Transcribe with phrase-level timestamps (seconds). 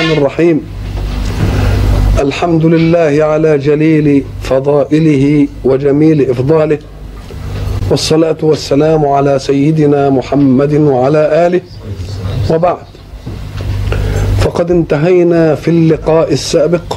[0.00, 0.60] الرحمن الرحيم.
[2.20, 6.78] الحمد لله على جليل فضائله وجميل إفضاله
[7.90, 11.60] والصلاة والسلام على سيدنا محمد وعلى آله
[12.50, 12.86] وبعد.
[14.40, 16.96] فقد انتهينا في اللقاء السابق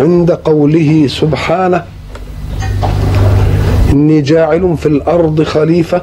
[0.00, 1.84] عند قوله سبحانه
[3.92, 6.02] إني جاعل في الأرض خليفة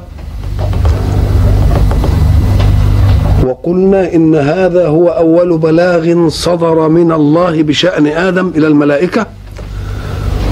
[3.68, 9.26] وقلنا إن هذا هو أول بلاغ صدر من الله بشأن آدم إلى الملائكة.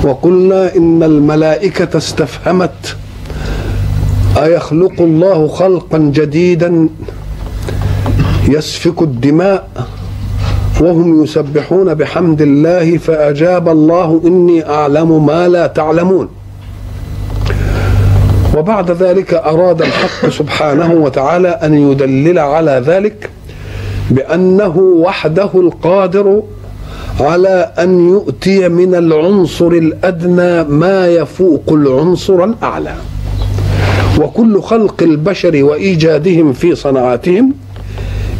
[0.03, 2.95] وقلنا إن الملائكة استفهمت
[4.37, 6.89] أيخلق الله خلقا جديدا
[8.47, 9.67] يسفك الدماء
[10.81, 16.27] وهم يسبحون بحمد الله فأجاب الله إني أعلم ما لا تعلمون.
[18.55, 23.29] وبعد ذلك أراد الحق سبحانه وتعالى أن يدلل على ذلك
[24.11, 26.43] بأنه وحده القادر
[27.19, 32.95] على أن يؤتي من العنصر الأدنى ما يفوق العنصر الأعلى.
[34.21, 37.53] وكل خلق البشر وإيجادهم في صنعاتهم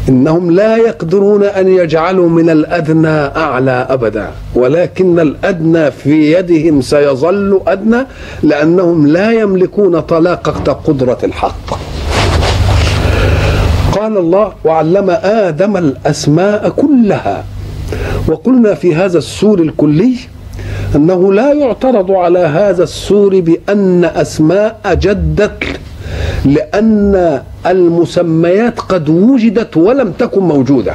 [0.10, 8.06] إنهم لا يقدرون أن يجعلوا من الأدنى أعلى أبدا ولكن الأدنى في يدهم سيظل أدنى
[8.44, 11.80] لأنهم لا يملكون طلاقه قدرة الحق.
[13.92, 17.44] قال الله وعلم آدم الأسماء كلها
[18.28, 20.16] وقلنا في هذا السور الكلي
[20.96, 25.64] أنه لا يعترض على هذا السور بأن أسماء جدت
[26.46, 30.94] لأن المسميات قد وجدت ولم تكن موجودة.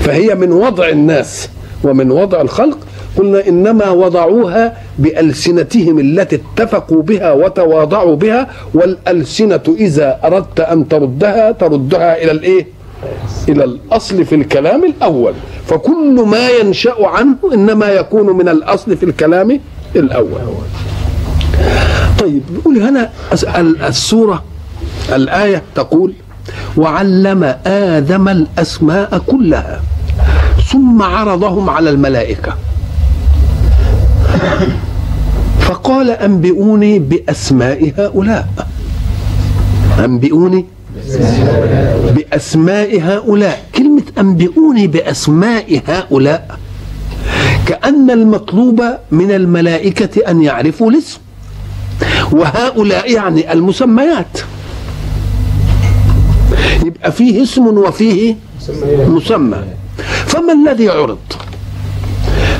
[0.00, 1.48] فهي من وضع الناس
[1.84, 2.78] ومن وضع الخلق.
[3.16, 12.22] قلنا إنما وضعوها بألسنتهم التي اتفقوا بها وتواضعوا بها والألسنة إذا أردت أن تردها تردها
[12.22, 12.66] إلى الإيه؟
[13.48, 15.32] إلى الأصل في الكلام الأول.
[15.66, 19.60] فكل ما ينشأ عنه إنما يكون من الأصل في الكلام
[19.96, 20.40] الأول.
[22.20, 23.10] طيب يقول هنا
[23.88, 24.44] السورة
[25.12, 26.12] الآية تقول
[26.76, 29.80] وعلم آدم الأسماء كلها
[30.72, 32.54] ثم عرضهم على الملائكة.
[35.60, 38.46] فقال أنبئوني بأسماء هؤلاء.
[40.04, 40.64] أنبئوني
[42.14, 43.62] بأسماء هؤلاء.
[43.74, 46.58] كلمة أنبئوني بأسماء هؤلاء
[47.66, 51.18] كأن المطلوب من الملائكة أن يعرفوا الاسم
[52.32, 54.40] وهؤلاء يعني المسميات.
[56.84, 58.36] يبقى فيه اسم وفيه
[59.08, 59.64] مسمى.
[60.26, 61.18] فما الذي عرض؟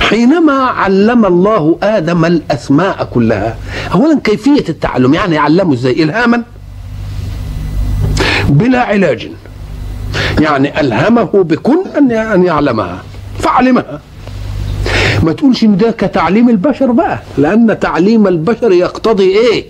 [0.01, 3.57] حينما علم الله آدم الأسماء كلها
[3.95, 6.43] اولا كيفية التعلم؟ يعني علمه إزاي؟ الهاما.
[8.49, 9.29] بلا علاج.
[10.41, 13.03] يعني ألهمه بكن ان أن يعلمها
[13.39, 14.01] فعلمها.
[15.23, 19.65] ما تقولش إن ده كتعليم البشر بقى لأن تعليم البشر يقتضي إيه؟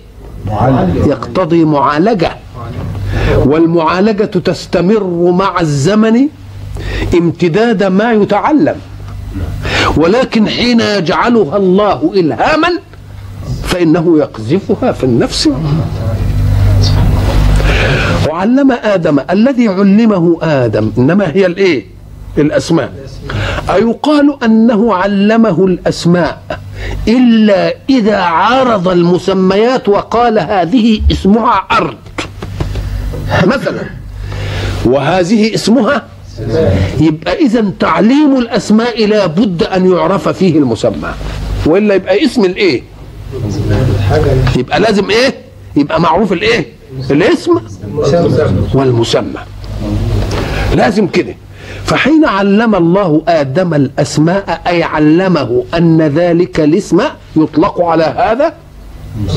[1.06, 2.36] يقتضي معالجة.
[3.36, 6.28] والمعالجة تستمر مع الزمن
[7.14, 8.76] امتداد ما يتعلم.
[9.96, 12.68] ولكن حين يجعلها الله الهاما
[13.62, 15.48] فإنه يقذفها في النفس.
[18.28, 21.84] وعلم آدم الذي علمه آدم إنما هي الإيه؟
[22.38, 22.92] الأسماء.
[23.74, 26.42] أيقال أنه علمه الأسماء
[27.08, 31.96] إلا إذا عارض المسميات وقال هذه اسمها أرض.
[33.44, 33.82] مثلا
[34.84, 36.02] وهذه اسمها
[37.00, 41.14] يبقى إذا تعليم الأسماء لا بد أن يعرف فيه المسمى
[41.66, 42.82] وإلا يبقى اسم الإيه؟
[44.56, 45.34] يبقى لازم إيه؟
[45.76, 46.66] يبقى معروف الإيه؟
[47.10, 47.52] الاسم
[48.74, 49.40] والمسمى.
[50.74, 51.34] لازم كده.
[51.84, 57.00] فحين علم الله آدم الأسماء أي علمه أن ذلك الاسم
[57.36, 58.52] يطلق على هذا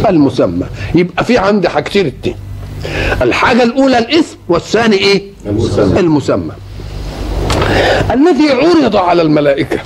[0.10, 0.66] المسمى.
[0.96, 2.36] يبقى في عندي حاجتين اتنين.
[3.22, 6.52] الحاجة الأولى الاسم والثاني إيه؟ المسمى, المسمى.
[8.12, 9.80] الذي عرض على الملائكة.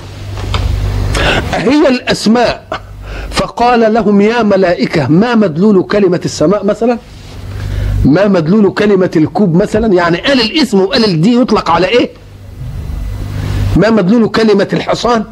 [1.52, 2.84] هي الأسماء.
[3.30, 6.98] فقال لهم يا ملائكة ما مدلول كلمة السماء مثلا؟
[8.04, 12.10] ما مدلول كلمة الكوب مثلا؟ يعني قال الاسم وقال الدي يطلق على إيه؟
[13.76, 15.24] ما مدلول كلمة الحصان؟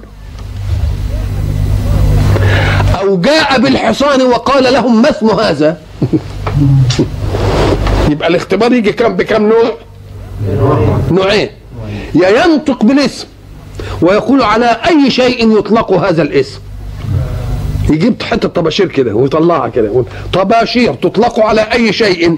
[3.01, 5.79] أو جاء بالحصان وقال لهم ما اسم هذا؟
[8.13, 9.73] يبقى الاختبار يجي كم بكم نوع؟
[11.11, 11.49] نوعين.
[12.15, 13.27] يا ينطق بالاسم
[14.03, 16.61] ويقول على أي شيء يطلق هذا الاسم.
[17.91, 20.05] يجيب حتة طباشير كده ويطلعها كده.
[20.33, 22.37] طباشير تطلق على أي شيء.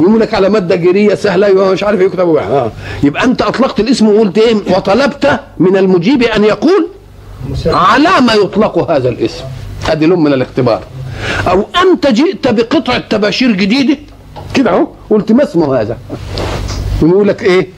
[0.00, 2.72] يقول لك على مادة جيريه سهلة مش عارف يكتب آه.
[3.02, 6.88] يبقى أنت أطلقت الاسم وقلت إيه؟ وطلبت من المجيب أن يقول
[7.66, 9.44] على ما يطلق هذا الاسم.
[9.88, 10.82] هذه لون من الاختبار.
[11.48, 13.96] أو أنت جئت بقطعة تباشير جديدة
[14.54, 15.96] كده اهو قلت ما اسمه هذا؟
[17.02, 17.68] يقول لك إيه؟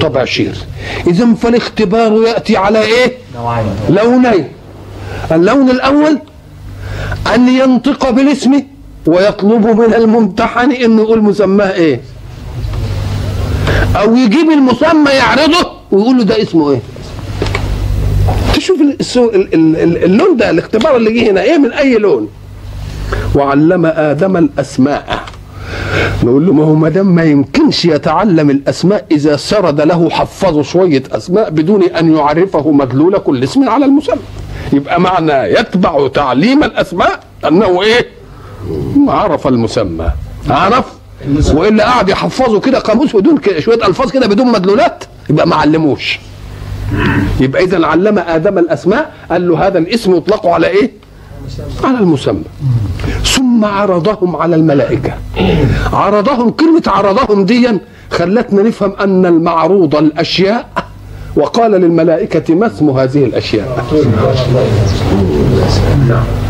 [0.00, 0.54] طباشير
[1.06, 3.12] إذا فالاختبار يأتي على إيه؟
[3.90, 4.48] لونين.
[5.32, 6.18] اللون الأول
[7.34, 8.62] أن ينطق بالاسم
[9.06, 12.00] ويطلب من الممتحن إنه يقول مسماه إيه؟
[13.96, 16.80] أو يجيب المسمى يعرضه ويقول له ده اسمه إيه؟
[18.54, 22.28] تشوف اللون ده الاختبار اللي جه هنا إيه؟ من أي لون؟
[23.34, 25.20] وعلم آدم الأسماء.
[26.24, 31.02] نقول له ما هو ما دام ما يمكنش يتعلم الأسماء إذا سرد له حفظه شوية
[31.12, 34.18] أسماء بدون أن يعرفه مدلول كل اسم على المسمى.
[34.72, 38.06] يبقى معنى يتبع تعليم الأسماء أنه إيه؟
[39.08, 40.08] عرف المسمى.
[40.50, 40.84] عرف؟
[41.54, 46.18] وإلا قاعد يحفظه كده قاموس بدون شوية ألفاظ كده بدون مدلولات يبقى ما علموش.
[47.40, 50.90] يبقى إذا علم آدم الأسماء قال له هذا الاسم يطلق على إيه؟
[51.84, 52.42] على المسمى.
[53.24, 55.12] ثم عرضهم على الملائكة.
[55.92, 57.78] عرضهم كلمة عرضهم ديا
[58.10, 60.66] خلتنا نفهم أن المعروض الأشياء
[61.36, 63.84] وقال للملائكة ما اسم هذه الأشياء؟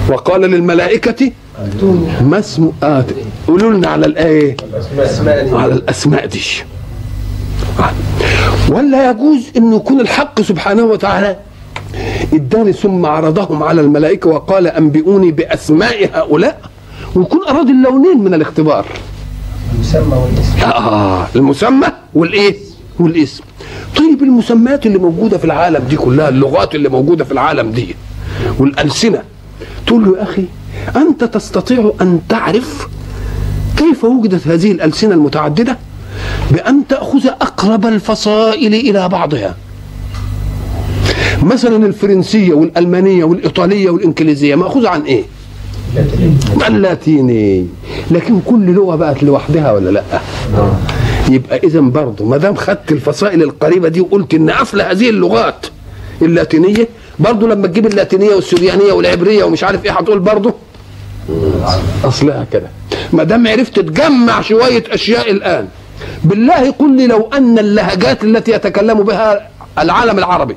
[0.08, 1.32] وقال للملائكة
[2.20, 3.04] ما اسم آه
[3.48, 4.56] قولوا لنا على الآية.
[5.52, 6.42] على الأسماء دي.
[8.70, 11.36] ولا يجوز أن يكون الحق سبحانه وتعالى
[12.32, 16.60] اداني ثم عرضهم على الملائكة وقال أنبئوني بأسماء هؤلاء.
[17.14, 18.86] ويكون أراد اللونين من الاختبار.
[19.74, 20.64] المسمى والاسم.
[20.64, 22.56] آه المسمى والإيه؟
[23.00, 23.44] والاسم.
[23.96, 27.94] طيب المسميات اللي موجودة في العالم دي كلها اللغات اللي موجودة في العالم دي
[28.58, 29.22] والألسنة.
[29.86, 30.44] تقول له يا أخي
[30.96, 32.88] أنت تستطيع أن تعرف
[33.76, 35.78] كيف وجدت هذه الألسنة المتعددة؟
[36.50, 39.56] بأن تأخذ أقرب الفصائل إلى بعضها.
[41.42, 45.22] مثلا الفرنسية والألمانية والإيطالية والإنجليزية مأخوذة عن إيه؟
[46.68, 47.66] اللاتيني
[48.10, 50.02] لكن كل لغة بقت لوحدها ولا لأ؟
[51.30, 55.66] يبقى إذا برضه ما دام خدت الفصائل القريبة دي وقلت إن أصل هذه اللغات
[56.22, 56.88] اللاتينية
[57.18, 60.54] برضه لما تجيب اللاتينية والسريانية والعبرية ومش عارف إيه هتقول برضه
[62.04, 62.68] أصلها كده
[63.12, 65.68] ما دام عرفت تجمع شوية أشياء الآن
[66.24, 69.48] بالله قل لي لو أن اللهجات التي يتكلم بها
[69.78, 70.56] العالم العربي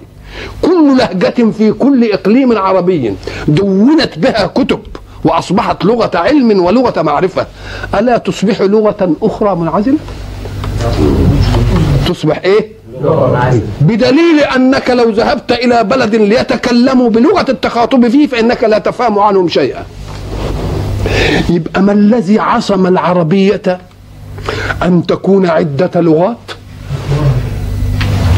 [0.61, 3.13] كل لهجة في كل إقليم عربي
[3.47, 4.79] دونت بها كتب
[5.23, 7.45] وأصبحت لغة علم ولغة معرفة.
[7.99, 9.97] ألا تصبح لغة أخرى منعزلة؟
[12.07, 12.79] تصبح إيه؟
[13.81, 19.85] بدليل أنك لو ذهبت إلى بلد ليتكلموا بلغة التخاطب فيه فإنك لا تفهم عنهم شيئا.
[21.49, 23.77] يبقى ما الذي عصم العربية
[24.83, 26.37] أن تكون عدة لغات؟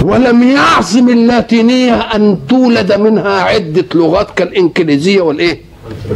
[0.03, 5.61] ولم يعصم اللاتينية أن تولد منها عدة لغات كالإنجليزية والإيه؟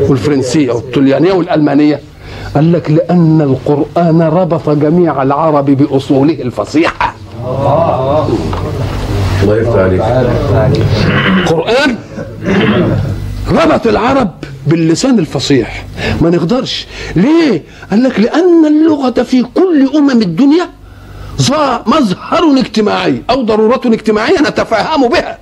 [0.10, 2.00] والفرنسية والطليانية والألمانية.
[2.56, 7.16] قال لك لأن القرآن ربط جميع العرب بأصوله الفصيحة.
[9.44, 10.02] الله يفتح عليك.
[11.38, 11.96] القرآن
[13.52, 14.30] ربط العرب
[14.68, 15.86] باللسان الفصيح.
[16.22, 16.88] ما نقدرش.
[17.16, 20.70] ليه؟ قال لك لأن اللغة في كل أمم الدنيا
[21.88, 25.38] مظهر اجتماعي أو ضرورة اجتماعية نتفاهم بها.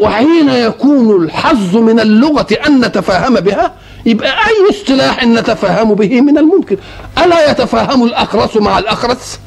[0.00, 3.72] وحين يكون الحظ من اللغة أن نتفاهم بها
[4.06, 6.76] يبقى أي اصطلاح نتفاهم به من الممكن.
[7.24, 9.38] ألا يتفاهم الأخرس مع الأخرس؟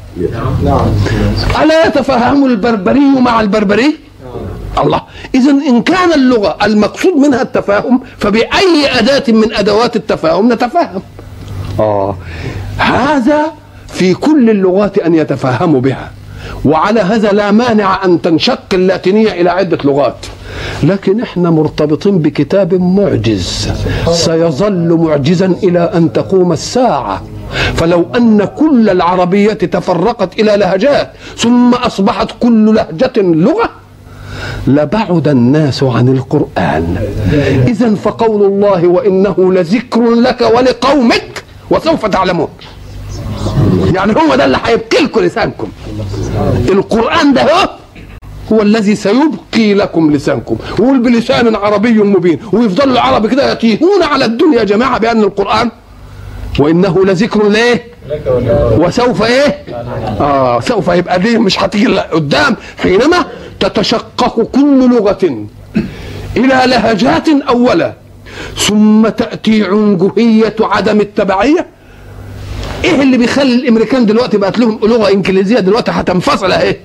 [1.64, 3.98] ألا يتفاهم البربري مع البربري؟
[4.78, 5.02] الله.
[5.36, 11.02] إذا إن كان اللغة المقصود منها التفاهم فبأي أداة من أدوات التفاهم نتفاهم
[11.80, 12.16] آه.
[12.78, 13.42] هذا
[14.00, 16.12] في كل اللغات أن يتفاهموا بها.
[16.66, 20.26] وعلى هذا لا مانع أن تنشق اللاتينية إلى عدة لغات.
[20.84, 23.70] لكن إحنا مرتبطين بكتاب معجز.
[24.12, 27.22] سيظل معجزا إلى أن تقوم الساعة.
[27.76, 33.70] فلو أن كل العربية تفرقت إلى لهجات ثم أصبحت كل لهجة لغة
[34.68, 36.98] لبعد الناس عن القرآن.
[37.68, 42.50] إذا فقول الله وإنه لذكر لك ولقومك وسوف تعلمون.
[43.96, 45.68] يعني هو ده اللي هيبقي لكم لسانكم.
[46.70, 47.70] القرآن ده هو
[48.54, 50.58] هو الذي سيبقي لكم لسانكم.
[50.80, 52.40] ويقول بلسان عربي مبين.
[52.52, 55.72] ويفضل العرب كده يتيهون على الدنيا جماعة بأن القرآن.
[56.60, 57.84] وإنه لذكر ليه؟
[58.78, 59.64] وسوف إيه؟
[60.20, 62.56] آه سوف يبقى دي مش هتيجي قدام.
[62.78, 63.26] حينما
[63.60, 65.46] تتشقق كل لغة
[66.38, 67.94] إلى لهجات أولا
[68.58, 71.66] ثم تأتي عنجهية عدم التبعية.
[72.84, 76.76] إيه اللي بيخلي الأمريكان دلوقتي بقت لهم لغة إنجليزية دلوقتي هتنفصل اهي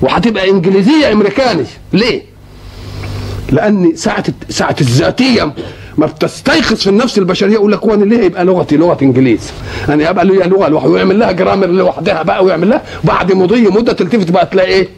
[0.00, 1.64] وهتبقى إنجليزية أمريكاني.
[1.92, 2.22] ليه؟
[3.52, 5.52] لأن ساعة ساعة الذاتية
[5.98, 7.52] ما بتستيقظ في النفس البشرية.
[7.54, 9.50] يقول لك وأنا ليه يبقى لغتي لغة إنجليز؟
[9.88, 13.92] يعني يبقى ليها لغة لوحدها ويعمل لها جرامر لوحدها بقى ويعمل لها بعد مضي مدة
[13.92, 14.88] تلتفت بقى تلاقي إيه؟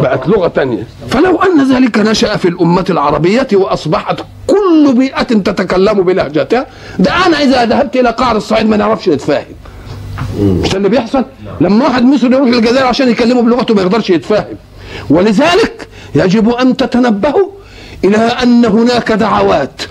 [0.00, 0.86] بقت لغة تانية.
[1.10, 4.20] فلو أن ذلك نشأ في الأمة العربية وأصبحت
[4.64, 6.66] كل بيئة تتكلم بلهجتها.
[6.98, 9.44] ده أنا إذا ذهبت إلى قعر الصعيد ما نعرفش نتفاهم
[10.40, 11.24] مش ده اللي بيحصل؟
[11.60, 14.56] لما واحد مصري يروح الجزائر عشان يكلمه بلغته ما يقدرش يتفاهم.
[15.10, 17.48] ولذلك يجب أن تتنبهوا
[18.04, 19.82] إلى أن هناك دعوات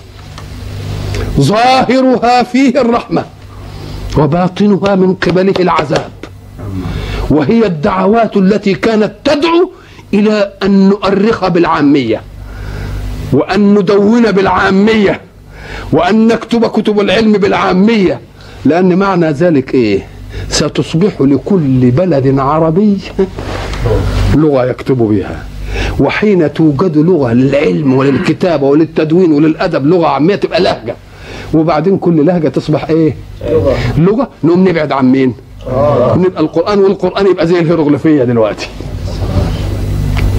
[1.40, 3.26] ظاهرها فيه الرحمة
[4.18, 6.12] وباطنها من قبله العذاب.
[7.30, 9.72] وهي الدعوات التي كانت تدعو
[10.14, 12.22] إلى أن نؤرخ بالعامية.
[13.34, 15.22] وأن ندون بالعامية
[15.92, 18.20] وأن نكتب كتب العلم بالعامية.
[18.66, 20.08] لأن معنى ذلك إيه؟
[20.50, 22.98] ستصبح لكل بلد عربي
[24.36, 25.44] لغة يكتب بها.
[26.00, 30.96] وحين توجد لغة للعلم وللكتابة وللتدوين وللأدب لغة عامية تبقى لهجة.
[31.54, 33.16] وبعدين كل لهجة تصبح إيه؟
[33.98, 34.30] لغة.
[34.44, 35.34] نقوم نبعد عن مين؟
[36.16, 38.68] نبقى القرآن والقرآن يبقى زي الهيروغليفية دلوقتي.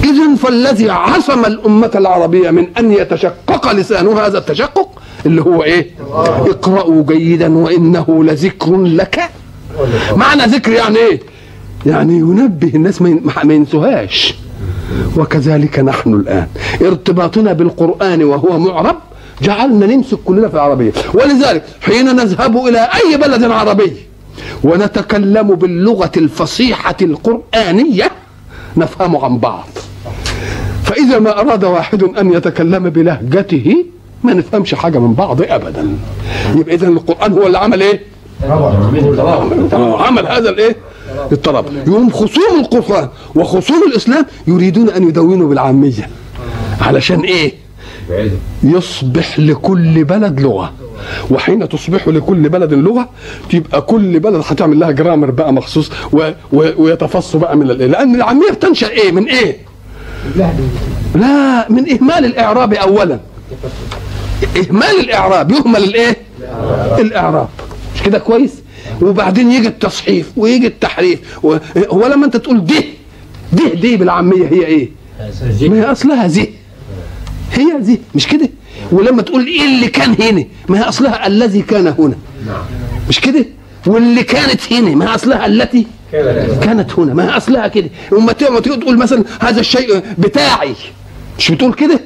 [0.05, 5.89] اذا فالذي عصم الأمة العربية من أن يتشقق لسانها هذا التشقق اللي هو إيه؟
[6.51, 9.29] اقرأوا جيدا وإنه لذكر لك.
[10.15, 11.19] معنى ذكر يعني إيه؟
[11.85, 13.01] يعني ينبه الناس
[13.43, 14.35] ما ينسوهاش.
[15.17, 16.47] وكذلك نحن الآن.
[16.81, 18.95] ارتباطنا بالقرآن وهو معرب
[19.41, 20.91] جعلنا نمسك كلنا في العربية.
[21.13, 23.93] ولذلك حين نذهب إلى أي بلد عربي
[24.63, 28.11] ونتكلم باللغة الفصيحة القرآنية
[28.77, 29.67] نفهم عن بعض.
[30.95, 33.85] فإذا ما أراد واحد أن يتكلم بلهجته
[34.23, 35.97] ما نفهمش حاجة من بعض أبدا.
[36.55, 38.01] يبقى إذا القرآن هو اللي عمل إيه؟
[39.99, 40.75] عمل هذا الإيه؟
[41.31, 41.65] الطلب.
[41.87, 46.09] يوم خصوم القرآن وخصوم الإسلام يريدون أن يدونوا بالعامية.
[46.81, 47.53] علشان إيه؟
[48.63, 50.73] يصبح لكل بلد لغة.
[51.31, 53.09] وحين تصبح لكل بلد لغة
[53.49, 56.31] تبقى كل بلد هتعمل لها جرامر بقى مخصوص و...
[56.53, 56.95] و...
[57.35, 59.57] بقى من الإيه لأن العامية بتنشأ إيه؟ من إيه؟
[61.15, 63.19] لا من إهمال الإعراب أولا.
[64.57, 66.17] إهمال الإعراب يهمل الإيه؟
[66.99, 67.47] الإعراب.
[67.95, 68.51] مش كده كويس؟
[69.01, 71.19] وبعدين يجي التصحيف ويجي التحريف
[71.77, 72.83] هو لما أنت تقول ده
[73.53, 74.89] ده دي بالعامية هي إيه؟
[75.69, 76.49] ما هي أصلها زي.
[77.51, 77.99] هي زي.
[78.15, 78.49] مش كده؟
[78.91, 82.15] ولما تقول إيه اللي كان هنا ما هي أصلها الذي كان هنا.
[83.09, 83.45] مش كده؟
[83.87, 85.87] واللي كانت هنا ما هي أصلها التي
[86.61, 87.89] كانت هنا ما هي أصلها كده.
[88.59, 90.75] تيجي تقول مثلا هذا الشيء بتاعي.
[91.37, 91.99] مش بتقول كده؟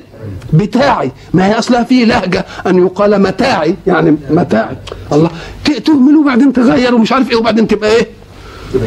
[0.54, 1.12] بتاعي.
[1.34, 4.76] ما هي أصلها فيه لهجة أن يقال متاعي يعني متاعي.
[5.12, 5.30] الله.
[5.86, 8.08] تهمل وبعدين تغير ومش عارف إيه وبعدين تبقى إيه؟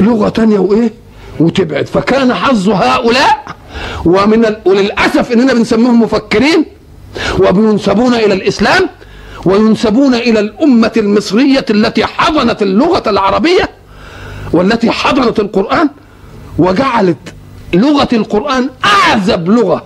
[0.00, 0.90] لغة تانية وإيه؟
[1.40, 1.87] وتبعد.
[1.87, 3.45] فكان حظ هؤلاء
[4.04, 4.57] ومن ال...
[4.64, 6.64] وللأسف اننا بنسميهم مفكرين
[7.38, 8.83] وبينسبون إلى الإسلام
[9.45, 13.69] وينسبون إلى الأمة المصرية التي حضنت اللغة العربية
[14.52, 15.88] والتي حضنت القرآن
[16.59, 17.35] وجعلت
[17.75, 19.85] لغة القرآن أعذب لغة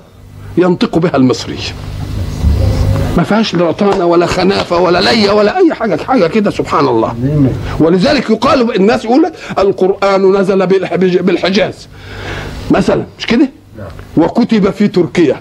[0.58, 1.58] ينطق بها المصري.
[3.16, 7.14] ما فيهاش رطانه ولا خنافة ولا لية ولا أي حاجة حاجة كده سبحان الله.
[7.80, 10.66] ولذلك يقال الناس يقول لك القرآن نزل
[11.22, 11.88] بالحجاز.
[12.70, 13.48] مثلا مش كده؟
[14.16, 15.40] وكتب في تركيا.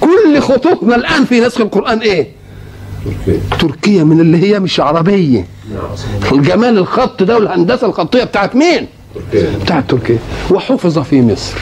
[0.00, 2.28] كل خطوطنا الآن في نسخ القرآن إيه؟
[3.04, 3.40] تركيا.
[3.58, 5.46] تركيا من اللي هي مش عربية.
[6.32, 8.86] الجمال الخط ده والهندسة الخطية بتاعت مين؟
[9.32, 9.58] تركيا.
[9.62, 10.18] بتاعت تركيا.
[10.50, 11.54] وحفظ في مصر.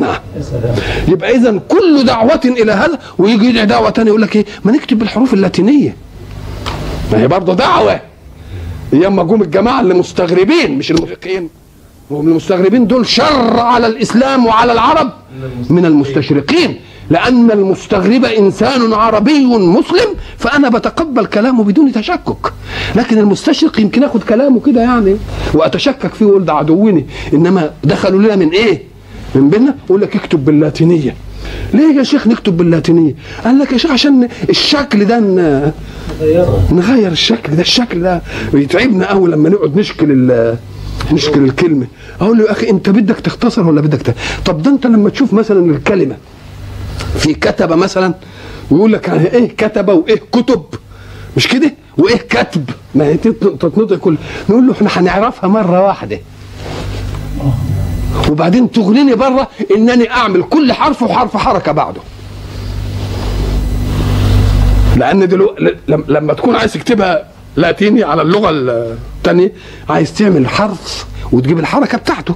[0.00, 0.18] نعم.
[1.08, 4.98] يبقى إذا كل دعوة إلى هذا ويجي يدعي دعوة ثانية يقول لك إيه؟ ما نكتب
[4.98, 5.96] بالحروف اللاتينية.
[7.12, 8.00] ما هي برضه دعوة.
[8.92, 11.48] أيام ما جم الجماعة اللي مستغربين مش المفقين
[12.10, 15.10] هم المستغربين دول شر على الإسلام وعلى العرب
[15.70, 16.76] من المستشرقين.
[17.10, 22.52] لأن المستغرب إنسان عربي مسلم فأنا بتقبل كلامه بدون تشكك.
[22.96, 25.16] لكن المستشرق يمكن أخذ كلامه كده يعني
[25.54, 28.82] وأتشكك فيه وأقول ده عدوني إنما دخلوا لنا من إيه؟
[29.34, 31.14] من بيننا يقول لك اكتب باللاتينية.
[31.74, 35.18] ليه يا شيخ نكتب باللاتينية؟ قال لك يا شيخ عشان الشكل ده
[36.72, 38.22] نغير الشكل ده الشكل ده
[38.54, 40.32] يتعبنا قوي لما نقعد نشكل
[41.12, 41.86] نشكل الكلمة.
[42.20, 44.14] أقول له يا أخي أنت بدك تختصر ولا بدك ت...
[44.44, 46.16] طب ده أنت لما تشوف مثلا الكلمة
[47.18, 48.14] في كتب مثلا
[48.70, 50.62] ويقول لك يعني إيه كتب وإيه كتب؟
[51.36, 54.16] مش كده؟ وإيه كتب ما هي تتنطق كل
[54.48, 56.20] نقول له إحنا هنعرفها مرة واحدة.
[58.30, 62.00] وبعدين تغنيني بره إنني أعمل كل حرف وحرف حركة بعده.
[64.96, 69.52] لأن دلوقتي لما تكون عايز تكتبها لاتيني على اللغة الثانية
[69.90, 72.34] عايز تعمل حرف وتجيب الحركة بتاعته.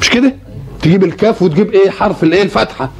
[0.00, 0.34] مش كده؟
[0.82, 2.90] تجيب الكاف وتجيب إيه؟ حرف الإيه؟ الفتحه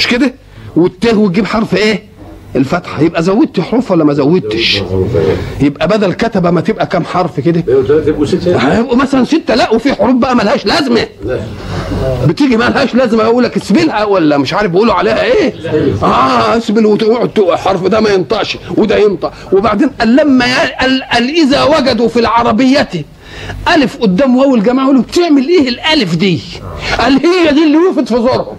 [0.00, 0.34] مش كده؟
[0.76, 2.02] والته وتجيب حرف إيه؟
[2.56, 3.02] الفتحة.
[3.02, 4.82] يبقى زودت حروف ولا ما زودتش؟
[5.60, 7.64] يبقى بدل كتبة ما تبقى كام حرف كده؟
[8.58, 9.54] هيبقوا مثلا ستة.
[9.54, 11.06] لا وفي حروف بقى ملهاش لازمة.
[12.26, 15.54] بتيجي ملهاش لازمة يقول لك اسبلها ولا مش عارف بيقولوا عليها إيه؟
[16.02, 19.32] آه اسبل وتقعد الحرف ده ما ينطقش وده ينطق.
[19.52, 20.44] وبعدين قال لما
[20.80, 22.88] قال إذا وجدوا في العربية
[23.74, 26.40] ألف قدام واو الجماعة يقولوا بتعمل إيه الألف دي؟
[26.98, 28.56] قال هي دي اللي وقفت في زورهم.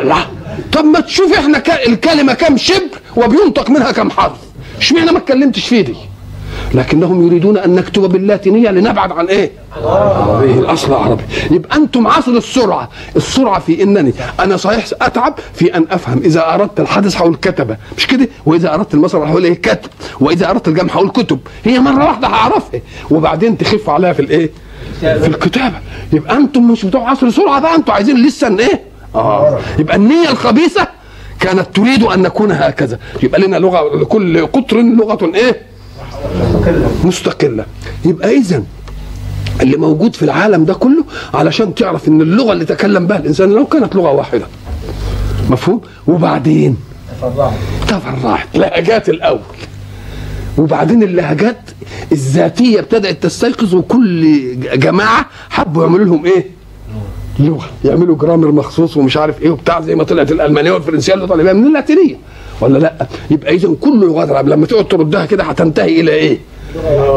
[0.00, 0.26] الله
[0.72, 4.36] طب ما تشوف إحنا ك- الكلمة كام شبر وبينطق منها كام حرف.
[4.78, 5.94] اشمعنى ما اتكلمتش فيه دي؟
[6.74, 9.50] لكنهم يريدون أن نكتب باللاتينية لنبعد عن إيه؟
[10.58, 12.88] الأصل العربي يبقى أنتم عصر السرعة.
[13.16, 14.12] السرعة في إنني.
[14.40, 16.18] أنا صحيح أتعب في أن أفهم.
[16.18, 20.68] إذا أردت الحدث هقول كتبه مش كده؟ وإذا أردت المسرح هقول إيه؟ كتب وإذا أردت
[20.68, 22.80] الجمع هقول كتب هي مرة واحدة هعرفها.
[23.10, 24.50] وبعدين تخف عليها في الإيه؟
[25.00, 25.76] في الكتابة.
[26.12, 27.74] يبقى أنتم مش بتوع عصر السرعة بقى.
[27.74, 28.80] أنتم عايزين لسه إن إيه؟
[29.14, 29.58] آه.
[29.78, 30.86] يبقى النية الخبيثة
[31.40, 32.98] كانت تريد أن نكون هكذا.
[33.22, 35.71] يبقى لنا لغة لكل قطر لغة إيه؟
[37.04, 37.64] مستقلة.
[38.04, 38.62] يبقى إذا
[39.60, 43.66] اللي موجود في العالم ده كله علشان تعرف إن اللغة اللي تكلم بها الإنسان لو
[43.66, 44.46] كانت لغة واحدة.
[45.50, 46.76] مفهوم؟ وبعدين؟
[47.88, 48.46] تفرعت.
[48.54, 49.40] لهجات الأول.
[50.58, 51.60] وبعدين اللهجات
[52.12, 56.46] الذاتية ابتدأت تستيقظ وكل جماعة حبوا يعملوا لهم إيه؟
[57.38, 57.66] لغة.
[57.84, 61.66] يعملوا جرامر مخصوص ومش عارف إيه وبتاع زي ما طلعت الألمانية والفرنسية اللي طالبها من
[61.66, 62.16] اللاتينية.
[62.62, 66.38] ولا لا؟ يبقى اذا كل لغات العرب لما تقعد تردها كده هتنتهي إلى إيه؟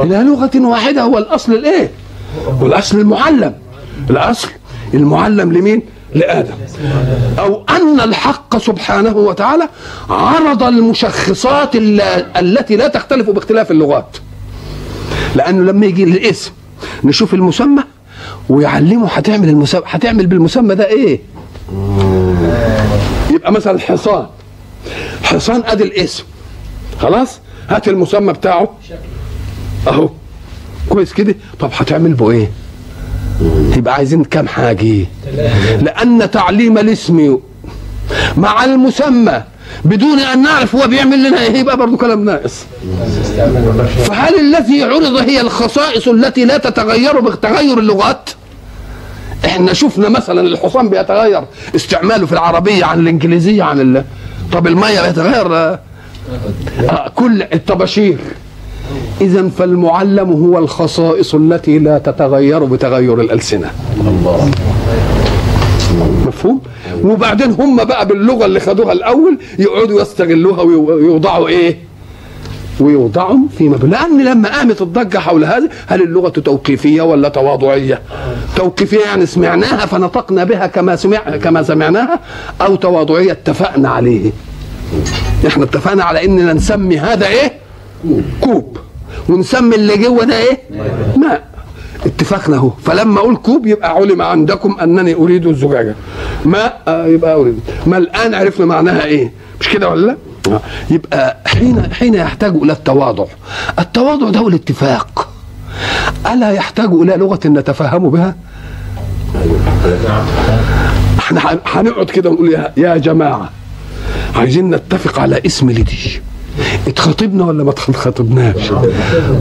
[0.03, 1.91] إلى لغة واحدة هو الأصل الإيه؟
[2.61, 3.53] والأصل المعلم.
[4.09, 4.47] الأصل
[4.93, 5.81] المعلم لمين؟
[6.15, 6.53] لآدم.
[7.39, 9.69] أو أن الحق سبحانه وتعالى
[10.09, 14.17] عرض المشخصات التي لا تختلف باختلاف اللغات.
[15.35, 16.51] لأنه لما يجي الاسم
[17.03, 17.83] نشوف المسمى
[18.49, 21.19] ويعلمه هتعمل المسمى هتعمل بالمسمى ده إيه؟
[23.31, 24.25] يبقى مثلا حصان.
[25.23, 26.23] حصان ادي الاسم.
[27.01, 28.69] خلاص؟ هات المسمى بتاعه.
[29.87, 30.09] اهو.
[30.89, 32.51] كويس كده؟ طب هتعمل به إيه؟
[33.77, 35.05] يبقى عايزين كام حاجة؟
[35.81, 37.39] لأن تعليم الاسم
[38.37, 39.43] مع المسمى
[39.85, 42.65] بدون أن نعرف هو بيعمل لنا إيه يبقى برضه كلام ناقص.
[44.05, 48.29] فهل الذي عرض هي الخصائص التي لا تتغير بتغير اللغات؟
[49.45, 51.43] إحنا شفنا مثلا الحصان بيتغير
[51.75, 54.03] استعماله في العربية عن الإنجليزية عن.
[54.51, 55.79] طب المية بيتغير آه،
[57.15, 58.17] كل الطباشير.
[59.21, 63.71] اذا فالمعلم هو الخصائص التي لا تتغير بتغير الألسنة.
[66.27, 66.61] مفهوم؟
[67.03, 71.77] وبعدين هم بقى باللغة اللي خدوها الأول يقعدوا يستغلوها ويوضعوا إيه؟
[72.79, 78.01] ويوضعهم في لأن لما قامت الضجة حول هذا هل اللغة توقيفية ولا تواضعية؟
[78.55, 82.19] توقيفية يعني سمعناها فنطقنا بها كما سمع كما سمعناها
[82.61, 84.31] أو تواضعية اتفقنا عليه.
[85.47, 87.51] إحنا اتفقنا على إننا نسمي هذا إيه؟
[88.41, 88.77] كوب
[89.29, 90.59] ونسمي اللي جوه ده إيه؟
[91.17, 91.43] ماء
[92.05, 95.95] اتفقنا اهو فلما أقول كوب يبقى علم عندكم أنني أريد الزجاجة
[96.45, 100.17] ماء آه يبقى أريد ما الآن عرفنا معناها إيه مش كده ولا لا.
[100.89, 103.25] يبقى حين حين يحتاج إلى التواضع.
[103.79, 105.29] التواضع ده هو الاتفاق.
[106.33, 108.35] ألا يحتاج إلى لغة نتفهم بها؟
[111.19, 113.49] إحنا هن- هنقعد كده ونقول يا, جماعة
[114.35, 116.21] عايزين نتفق على اسم لدي
[116.87, 118.71] اتخاطبنا ولا ما اتخاطبناش؟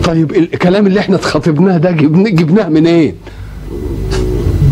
[0.04, 3.14] طيب الكلام اللي إحنا اتخاطبناه ده جبنا جبناه منين؟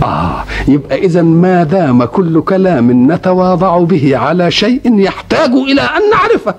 [0.02, 6.54] آه يبقى إذا ما دام كل كلام نتواضع به على شيء يحتاج إلى أن نعرفه.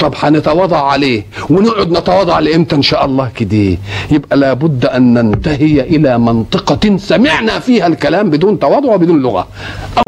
[0.00, 3.76] طب هنتواضع عليه ونقعد نتواضع لإمتى إن شاء الله كده؟
[4.10, 9.46] يبقى لابد أن ننتهي إلى منطقة سمعنا فيها الكلام بدون تواضع وبدون لغة.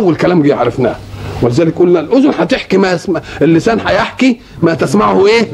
[0.00, 0.96] أول كلام جه عرفناه.
[1.42, 5.48] ولذلك قلنا الأذن هتحكي ما يسمع اللسان هيحكي ما تسمعه إيه؟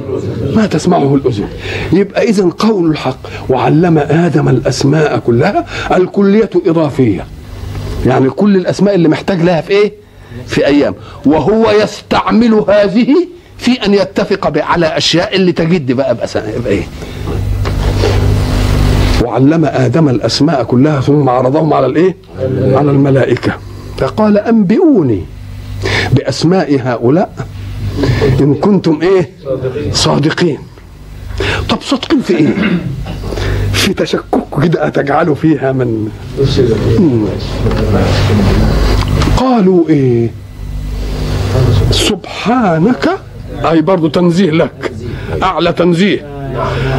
[0.57, 1.49] ما تسمعه الأذن.
[1.93, 3.19] يبقى إذا قول الحق.
[3.49, 7.27] وعلم آدم الأسماء كلها الكلية إضافية.
[8.07, 9.93] يعني كل الأسماء اللي محتاج لها في إيه؟
[10.47, 10.95] في أيام.
[11.27, 13.15] وهو يستعمل هذه
[13.59, 16.17] في أن يتفق على أشياء اللي تجد بقى
[16.65, 16.83] بإيه
[19.25, 22.17] وعلم آدم الأسماء كلها ثم عرضهم على الإيه؟
[22.77, 23.53] على الملائكة.
[23.99, 25.23] فقال أنبئوني.
[26.13, 27.47] بأسماء هؤلاء
[28.41, 29.31] إن كنتم إيه؟
[29.93, 30.59] صادقين.
[31.69, 32.55] طب صادقين في إيه؟
[33.73, 36.09] في تشكك كده أتجعلوا فيها من.
[39.37, 40.31] قالوا إيه؟
[41.91, 43.09] سبحانك.
[43.71, 44.93] أي برضو تنزيه لك.
[45.43, 46.27] أعلى تنزيه.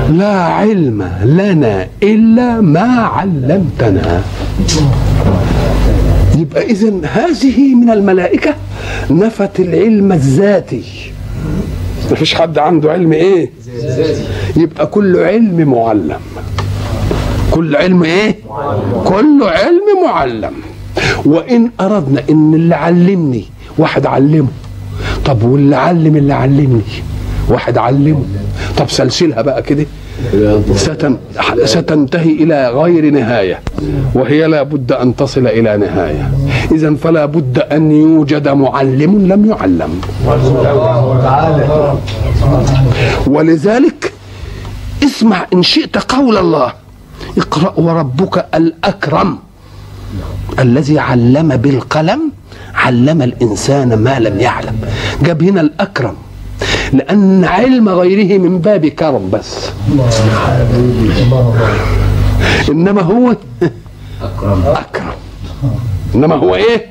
[0.09, 4.23] لا علم لنا إلا ما علمتنا.
[6.37, 8.55] يبقى اذا هذه من الملائكة
[9.11, 11.11] نفت العلم الذاتي.
[12.09, 13.51] ما فيش حد عنده علم إيه؟
[14.57, 16.19] يبقى كل علم معلم.
[17.51, 18.35] كل علم إيه؟
[19.05, 20.53] كل علم معلم.
[21.25, 23.45] وإن أردنا إن اللي علمني
[23.77, 24.47] واحد علمه.
[25.25, 26.81] طب واللي علم اللي علمني
[27.49, 28.23] واحد علمه.
[28.77, 29.85] طب سلسلها بقى كده.
[30.75, 31.17] ستن
[31.65, 33.59] ستنتهي إلى غير نهاية.
[34.15, 36.31] وهي لا بد أن تصل إلى نهاية.
[36.71, 40.01] إذا فلا بد أن يوجد معلم لم يعلم.
[43.27, 44.13] ولذلك
[45.03, 46.73] اسمع إن شئت قول الله
[47.37, 49.37] اقرأ وربك الأكرم
[50.59, 52.21] الذي علم بالقلم
[52.75, 54.75] علم الإنسان ما لم يعلم.
[55.23, 56.13] جاب هنا الأكرم
[56.93, 59.69] لأن علم غيره من باب كرم بس.
[62.69, 63.25] إنما هو
[64.83, 65.13] أكرم.
[66.15, 66.85] إنما هو إيه؟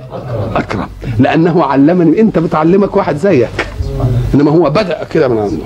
[0.56, 0.88] أكرم.
[1.18, 3.48] لأنه علمني أنت بتعلمك واحد زيك.
[4.34, 5.56] إنما هو بدأ كده من عنده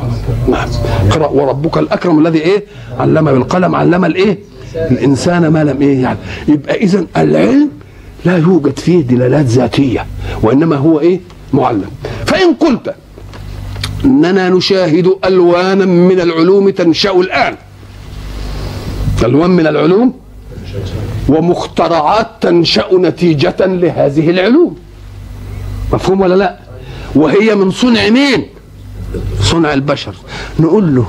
[0.48, 0.68] نعم.
[1.10, 2.64] اقرأ وربك الأكرم الذي إيه؟
[2.98, 4.38] علم بالقلم علم الإيه؟
[4.74, 7.68] الإنسان ما لم إيه يعني يبقى اذا العلم
[8.24, 10.06] لا يوجد فيه دلالات ذاتية
[10.42, 11.20] وإنما هو إيه؟
[11.52, 11.90] معلم.
[12.26, 12.94] فإن قلت
[14.04, 17.54] إننا نشاهد ألوانا من العلوم تنشأ الآن.
[19.24, 20.12] ألوان من العلوم
[21.28, 24.76] ومخترعات تنشأ نتيجة لهذه العلوم.
[25.92, 26.58] مفهوم ولا لا؟
[27.14, 28.46] وهي من صنع مين؟
[29.40, 30.14] صنع البشر.
[30.60, 31.06] نقول له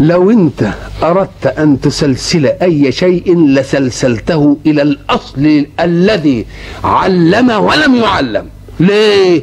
[0.00, 0.70] لو انت
[1.02, 6.46] أردت أن تسلسل أي شيء لسلسلته إلى الأصل الذي
[6.84, 8.46] علم ولم يعلم.
[8.80, 9.42] ليه؟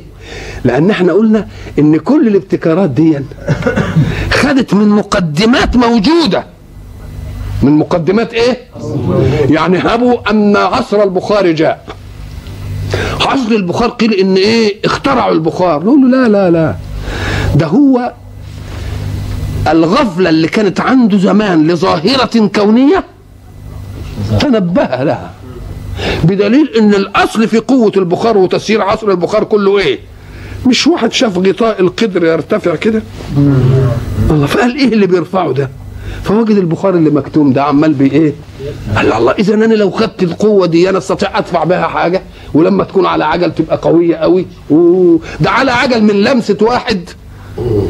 [0.63, 1.47] لأن إحنا قلنا
[1.79, 3.19] إن كل الابتكارات دي
[4.31, 6.54] خدت من مقدمات موجودة.
[7.63, 8.57] من مقدمات إيه؟
[9.49, 11.85] يعني هبوا أن عصر البخار جاء.
[13.21, 16.75] عصر البخار قيل إن إيه؟ اخترعوا البخار نقول له لا لا لا.
[17.55, 18.13] ده هو
[19.67, 23.03] الغفلة اللي كانت عنده زمان لظاهرة كونية
[24.39, 25.31] تنبه لها.
[26.23, 29.99] بدليل إن الأصل في قوة البخار وتسيير عصر البخار كله إيه؟
[30.67, 33.03] مش واحد شاف غطاء القدر يرتفع كده؟
[34.29, 35.69] الله فقال إيه اللي بيرفعه ده؟
[36.23, 38.33] فوجد البخار اللي مكتوم ده عمال بي إيه
[38.95, 42.21] قال الله إذا أنا لو خدت القوة دي أنا أستطيع أدفع بها حاجة؟
[42.53, 44.45] ولما تكون على عجل تبقى قوية قوي
[45.39, 47.09] ده على عجل من لمسة واحد.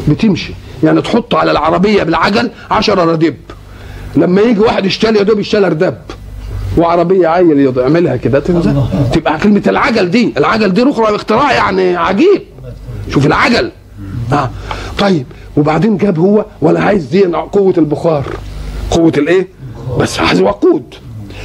[0.08, 0.52] بتمشي.
[0.82, 3.34] يعني تحط على العربية بالعجل 10 ردب
[4.16, 5.94] لما يجي واحد يشتري يا دوب يشتري ردب
[6.78, 10.34] وعربية عيل يعملها كده تنزل تبقى كلمة العجل دي.
[10.36, 12.42] العجل دي أخرى اختراع يعني عجيب.
[13.10, 13.70] شوف العجل.
[14.32, 14.50] آه.
[14.98, 15.26] طيب.
[15.56, 18.24] وبعدين جاب هو ولا عايز دي قوة البخار
[18.90, 19.48] قوة الإيه
[19.98, 20.94] بس عايز وقود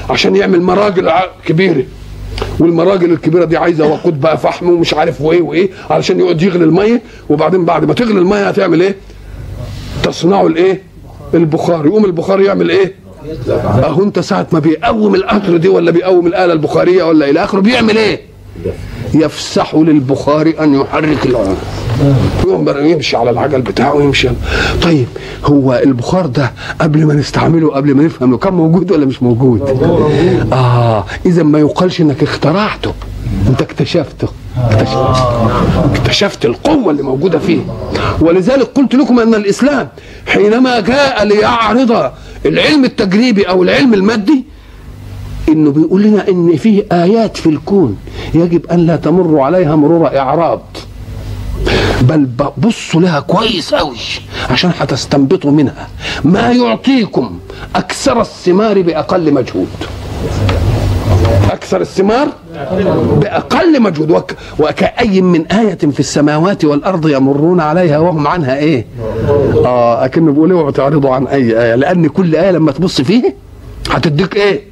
[0.10, 1.12] عشان يعمل مراجل
[1.46, 1.84] كبيرة
[2.60, 7.02] والمراجل الكبيرة دي عايزة وقود بقى فحم ومش عارف وإيه وإيه علشان يقعد يغلي المية
[7.30, 8.96] وبعدين بعد ما تغلي المية هتعمل إيه؟
[10.04, 10.82] تصنعوا الإيه؟
[11.34, 12.96] البخار يقوم البخار يعمل إيه؟
[13.50, 17.98] أهو أنت ساعة ما بيقوم القطر دي ولا بيقوم الآلة البخارية ولا إلى آخره بيعمل
[17.98, 18.22] إيه؟
[19.14, 21.58] يفسح للبخار أن يحرك العنق
[22.80, 24.30] يمشي على العجل بتاعه ويمشي.
[24.82, 25.08] طيب
[25.46, 29.62] هو البخار ده قبل ما نستعمله قبل ما نفهمه كان موجود ولا مش موجود.
[30.54, 32.94] آه إذا ما يقالش إنك اخترعته.
[33.48, 34.28] أنت اكتشفته.
[34.58, 35.24] اكتشفت,
[35.96, 37.60] اكتشفت القوة اللي موجودة فيه.
[38.22, 39.88] ولذلك قلت لكم أن الإسلام
[40.28, 42.12] حينما جاء ليعرض
[42.46, 44.46] العلم التجريبي أو العلم المادي
[45.50, 47.98] إنه بيقول لنا إن فيه آيات في الكون
[48.34, 50.62] يجب أن لا تمروا عليها مرور اعراض
[52.02, 52.28] بل
[52.58, 53.96] بصوا لها كويس قوي
[54.50, 55.88] عشان هتستنبطوا منها.
[56.24, 57.40] ما يعطيكم
[57.76, 59.68] أكثر الثمار بأقل مجهود.
[61.52, 62.28] أكثر الثمار
[63.22, 64.12] بأقل مجهود.
[64.12, 68.86] وك وكأي من آية في السماوات والأرض يمرون عليها وهم عنها إيه؟
[69.66, 71.76] آه أكنه بيقول اوعوا تعرضوا عن أي آية.
[71.76, 73.36] لأن كل آية لما تبص فيه
[73.90, 74.71] هتديك إيه؟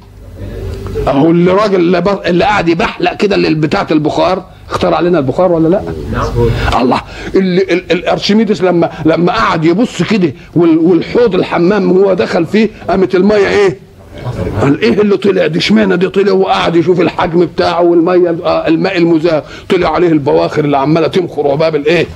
[1.08, 5.82] أهو اللي راجل اللي, قاعد يبحلق كده اللي بتاعه البخار اختار علينا البخار ولا لا؟
[6.80, 7.00] الله
[7.34, 7.92] اللي ال...
[7.92, 10.78] الأرشميدس لما لما قعد يبص كده وال...
[10.78, 13.78] والحوض الحمام وهو دخل فيه قامت المية إيه؟
[14.62, 18.98] قال إيه اللي طلع دي إشمعنى دي طلع وقعد يشوف الحجم بتاعه والمية آه الماء
[18.98, 22.06] المزاح طلع عليه البواخر اللي عمالة تمخر وباب الإيه؟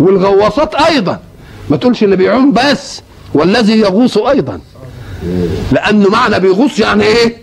[0.00, 1.20] والغواصات أيضا
[1.70, 3.02] ما تقولش اللي بيعوم بس
[3.34, 4.60] والذي يغوص أيضا
[5.72, 7.36] لأنه معنى بيغوص يعني إيه؟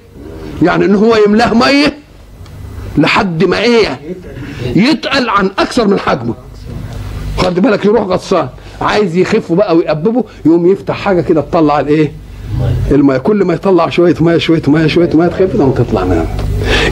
[0.62, 1.98] يعني ان هو يملاه مية
[2.98, 4.00] لحد ما إيه
[4.76, 6.34] يتقل عن أكثر من حجمه.
[7.38, 8.48] خد بالك يروح غطسان
[8.82, 12.12] عايز يخفه بقى ويقببه يقوم يفتح حاجة كده تطلع الإيه؟
[12.92, 13.18] المية.
[13.18, 16.26] كل ما يطلع شوية مية شوية مية شوية مية تخف تقوم تطلع منها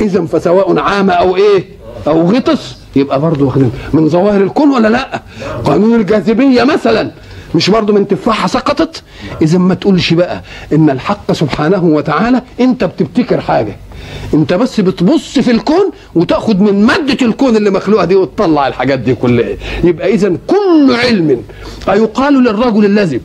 [0.02, 1.66] اذا فسواء عام أو إيه؟
[2.08, 3.72] أو غطس يبقى برضه واخدين.
[3.94, 5.22] من ظواهر الكون ولا لأ؟
[5.66, 7.12] قانون الجاذبية مثلا.
[7.56, 9.04] مش برضه من تفاحة سقطت؟
[9.42, 10.42] إذا ما تقولش بقى
[10.74, 13.76] إن الحق سبحانه وتعالى أنت بتبتكر حاجة.
[14.34, 19.16] أنت بس بتبص في الكون وتاخد من مادة الكون اللي مخلوقة دي وتطلع الحاجات دي
[19.16, 19.50] كلها.
[19.84, 21.42] يبقى اذا كل علم
[21.90, 23.22] أيقال للرجل الذي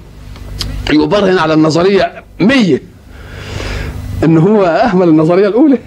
[0.92, 2.82] يبرهن على النظرية مية
[4.24, 5.78] إن هو أهمل النظرية الأولى؟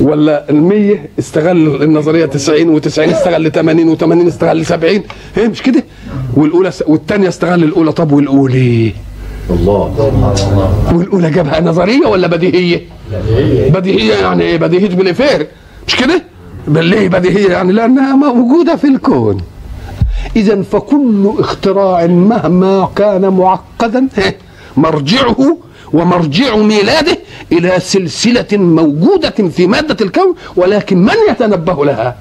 [0.00, 5.02] ولا المية استغل النظرية 90 و90 استغل 80 و80 استغل 70
[5.36, 5.83] هي مش كده؟
[6.36, 7.92] والأولى والثانية استغل الأولى.
[7.92, 8.92] طب والأولى؟
[9.50, 10.94] الله.
[10.94, 12.82] والأولى جابها نظرية ولا بديهية؟
[13.70, 14.14] بديهية.
[14.14, 15.46] يعني إيه؟ بديهية بالإفير
[15.86, 16.22] مش كده؟
[16.68, 19.40] بل ليه بديهية يعني؟ لأنها موجودة في الكون.
[20.36, 24.08] إذا فكل اختراع مهما كان معقدا
[24.76, 25.56] مرجعه
[25.92, 27.18] ومرجع ميلاده
[27.52, 32.16] إلى سلسلة موجودة في مادة الكون ولكن من يتنبه لها؟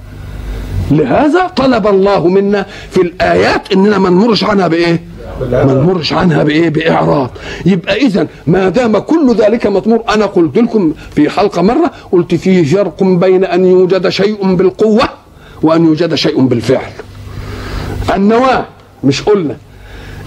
[0.94, 5.04] لهذا طلب الله منا في الآيات إننا ما نمرش عنها بإيه؟
[5.42, 7.30] ما نمرش عنها بإيه؟ بإعراض.
[7.66, 12.64] يبقى اذا ما دام كل ذلك مطمور أنا قلت لكم في حلقة مرة قلت فيه
[12.76, 15.04] فرق بين أن يوجد شيء بالقوة
[15.62, 16.92] وأن يوجد شيء بالفعل.
[18.16, 18.66] النواة
[19.04, 19.56] مش قلنا.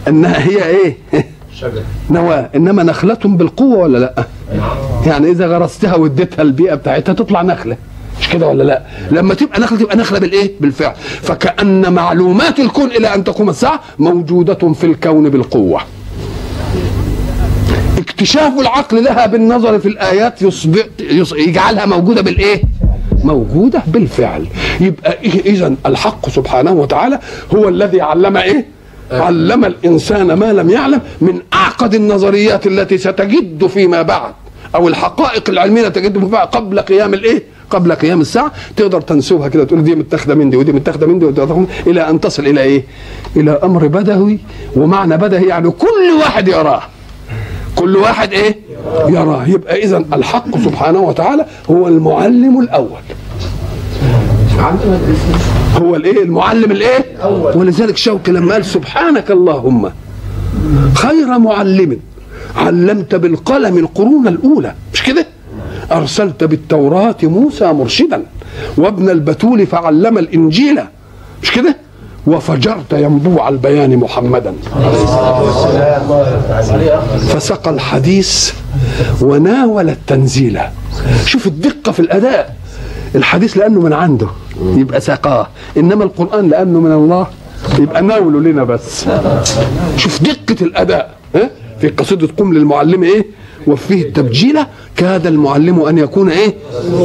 [0.08, 0.96] انها هي إيه؟
[2.10, 2.50] نواة.
[2.56, 4.24] إنما نخلة بالقوة ولا لأ؟
[5.06, 7.76] يعني إذا غرستها واديتها البيئة بتاعتها تطلع نخلة.
[8.26, 10.94] مش كده ولا لا؟ لما تبقى نخله تبقى نخله بالإيه؟ بالفعل.
[11.22, 15.80] فكأن معلومات الكون إلى أن تقوم الساعة موجودة في الكون بالقوة.
[17.98, 21.32] اكتشاف العقل لها بالنظر في الآيات يصبح يص...
[21.32, 22.62] يجعلها موجودة بالإيه؟
[23.24, 24.46] موجودة بالفعل.
[24.80, 27.18] يبقى اذا الحق سبحانه وتعالى
[27.54, 28.66] هو الذي علم إيه؟
[29.12, 34.32] علم الإنسان ما لم يعلم من أعقد النظريات التي ستجد فيما بعد
[34.74, 39.64] أو الحقائق العلمية تجد فيما بعد قبل قيام الإيه؟ قبل قيام الساعة تقدر تنسبها كده
[39.64, 41.42] تقول دي متاخدة من دي ودي متاخدة من دي ودي
[41.86, 42.84] إلى أن تصل إلى إيه؟
[43.36, 44.38] إلى أمر بدوي
[44.76, 46.82] ومعنى بدوي يعني كل واحد يراه.
[47.76, 48.56] كل واحد إيه؟
[49.08, 49.46] يراه.
[49.48, 53.00] يبقى اذا الحق سبحانه وتعالى هو المعلم الأول.
[55.82, 57.04] هو الإيه؟ المعلم الإيه؟
[57.54, 59.90] ولذلك شوقي لما قال سبحانك اللهم
[60.94, 61.98] خير معلم
[62.56, 64.74] علمت بالقلم القرون الأولى.
[64.94, 65.26] مش كده؟
[65.92, 68.22] أرسلت بالتوراة موسى مرشدا
[68.76, 70.80] وابن البتول فعلم الإنجيل.
[71.42, 71.76] مش كده؟
[72.26, 74.54] وفجرت ينبوع البيان محمدا.
[77.28, 78.52] فسقى الحديث
[79.20, 80.60] وناول التنزيل.
[81.26, 82.56] شوف الدقة في الأداء.
[83.14, 84.26] الحديث لأنه من عنده
[84.62, 85.46] يبقى سقاه
[85.76, 87.26] إنما القرآن لأنه من الله
[87.78, 89.06] يبقى ناوله لنا بس.
[89.96, 93.26] شوف دقة الأداء ها؟ في قصيدة قم للمعلم إيه؟
[93.66, 96.54] وفيه التبجيله كاد المعلم أن يكون إيه؟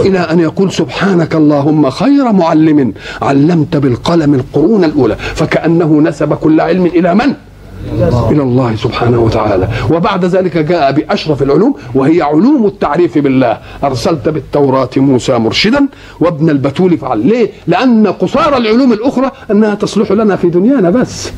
[0.01, 5.15] إلى أن يقول سبحانك اللهم خير معلم علمت بالقلم القرون الأولى.
[5.15, 7.33] فكأنه نسب كل علم إلى من؟
[8.31, 9.67] إلى الله سبحانه وتعالى.
[9.91, 13.57] وبعد ذلك جاء بأشرف العلوم وهي علوم التعريف بالله.
[13.83, 15.87] أرسلت بالتوراة موسى مرشدا
[16.19, 17.27] وابن البتول فعل.
[17.27, 21.31] ليه؟ لأن قصار العلوم الأخرى أنها تصلح لنا في دنيانا بس.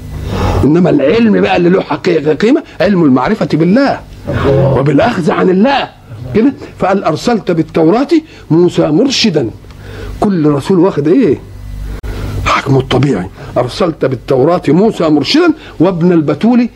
[0.64, 4.00] إنما العلم بقى اللي له حقيقة قيمة علم المعرفة بالله
[4.50, 5.90] وبالأخذ عن الله.
[6.36, 8.08] كده؟ فقال أرسلت بالتوراة
[8.52, 9.50] موسى مرشدا.
[10.20, 11.38] كل رسول واخد إيه؟
[12.46, 13.30] حكمه الطبيعي.
[13.58, 16.70] أرسلت بالتوراة موسى مرشدا وابن البتول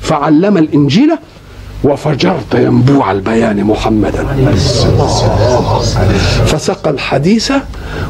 [0.00, 1.10] فعلم الإنجيل
[1.84, 4.26] وفجرت ينبوع البيان محمدا.
[6.46, 7.52] فسقى الحديث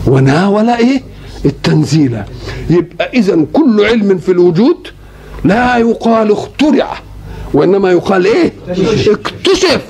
[0.07, 1.03] وناول إيه؟
[1.45, 2.19] التنزيل.
[2.71, 4.77] يبقى اذا كل علم في الوجود
[5.45, 6.89] لا يقال اخترع
[7.55, 8.53] وإنما يقال إيه؟
[9.09, 9.81] اكتشف.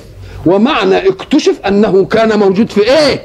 [0.45, 3.21] ومعنى اكتشف أنه كان موجود في إيه؟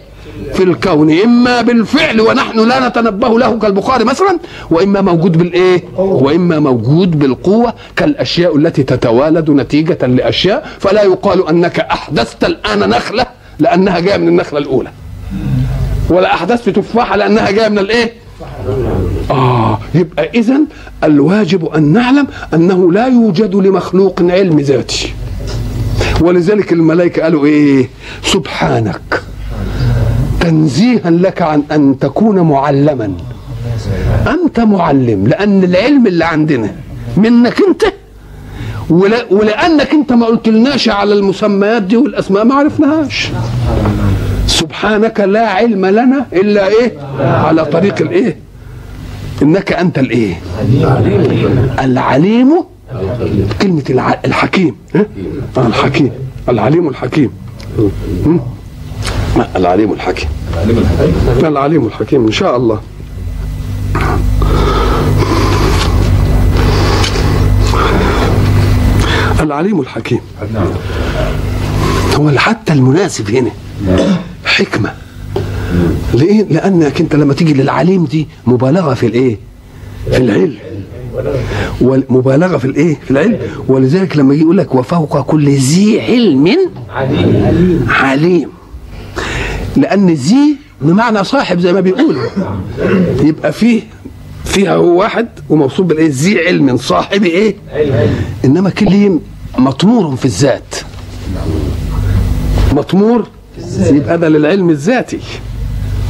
[0.54, 4.38] في الكون إما بالفعل ونحن لا نتنبه له كالبخاري مثلا
[4.70, 10.68] وإما موجود بالإيه؟ وإما موجود بالقوة كالأشياء التي تتوالد نتيجة لأشياء.
[10.78, 13.26] فلا يقال أنك أحدثت الآن نخلة
[13.58, 14.90] لأنها جاية من النخلة الأولى
[16.10, 18.12] ولا أحدثت تفاحة لأنها جاية من الإيه؟
[19.30, 20.58] آه يبقى إذا
[21.04, 25.12] الواجب أن نعلم أنه لا يوجد لمخلوق علم ذاتي
[26.20, 27.88] ولذلك الملائكة قالوا إيه؟
[28.24, 29.22] سبحانك.
[30.40, 33.12] تنزيها لك عن أن تكون معلما.
[34.26, 36.70] أنت معلم لأن العلم اللي عندنا
[37.16, 37.82] منك أنت
[39.30, 43.30] ولأنك أنت ما قلتلناش على المسميات دي والأسماء ما عرفناهاش.
[44.46, 48.36] سبحانك لا علم لنا إلا إيه؟ على طريق الإيه؟
[49.42, 50.40] إنك أنت الإيه؟
[51.80, 52.64] العليم.
[53.90, 54.20] الع...
[54.24, 54.74] الحكيم.
[54.94, 55.06] ها؟
[55.56, 56.10] آه الحكيم.
[56.48, 57.30] العليم الحكيم?
[59.56, 60.28] العليم الحكيم.
[61.42, 62.26] العليم الحكيم.
[62.26, 62.80] إن شاء الله.
[69.40, 70.20] العليم الحكيم.
[72.16, 73.50] هو حتى المناسب هنا.
[74.44, 74.92] حكمة.
[76.14, 79.38] ليه؟ لأنك أنت لما تيجي للعليم دي مبالغة في الإيه؟
[80.10, 80.54] في العلم.
[81.80, 83.38] والمبالغة في الإيه؟ في العلم.
[83.68, 86.56] ولذلك لما يجي يقول لك وفوق كل ذي علم
[86.90, 87.86] عليم.
[87.88, 88.48] عليم
[89.76, 92.22] لأن ذي بمعنى صاحب زي ما بيقولوا.
[93.20, 93.82] يبقى فيه
[94.44, 97.56] فيها هو واحد وموصوف بالإيه؟ ذي علم صاحب إيه؟
[98.44, 99.18] إنما كل
[99.58, 100.74] مطمور في الذات.
[102.72, 103.26] مطمور؟
[103.80, 105.18] يبقى ده للعلم الذاتي.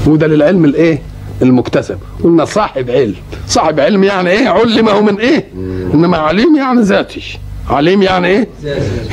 [0.09, 1.03] وده للعلم الايه؟
[1.43, 1.99] المكتسب.
[2.25, 3.15] قلنا صاحب علم.
[3.49, 5.49] صاحب علم يعني إيه؟ علمه من إيه؟
[5.95, 7.39] انما عليم يعني ذاتي.
[7.69, 8.49] عليم يعني إيه؟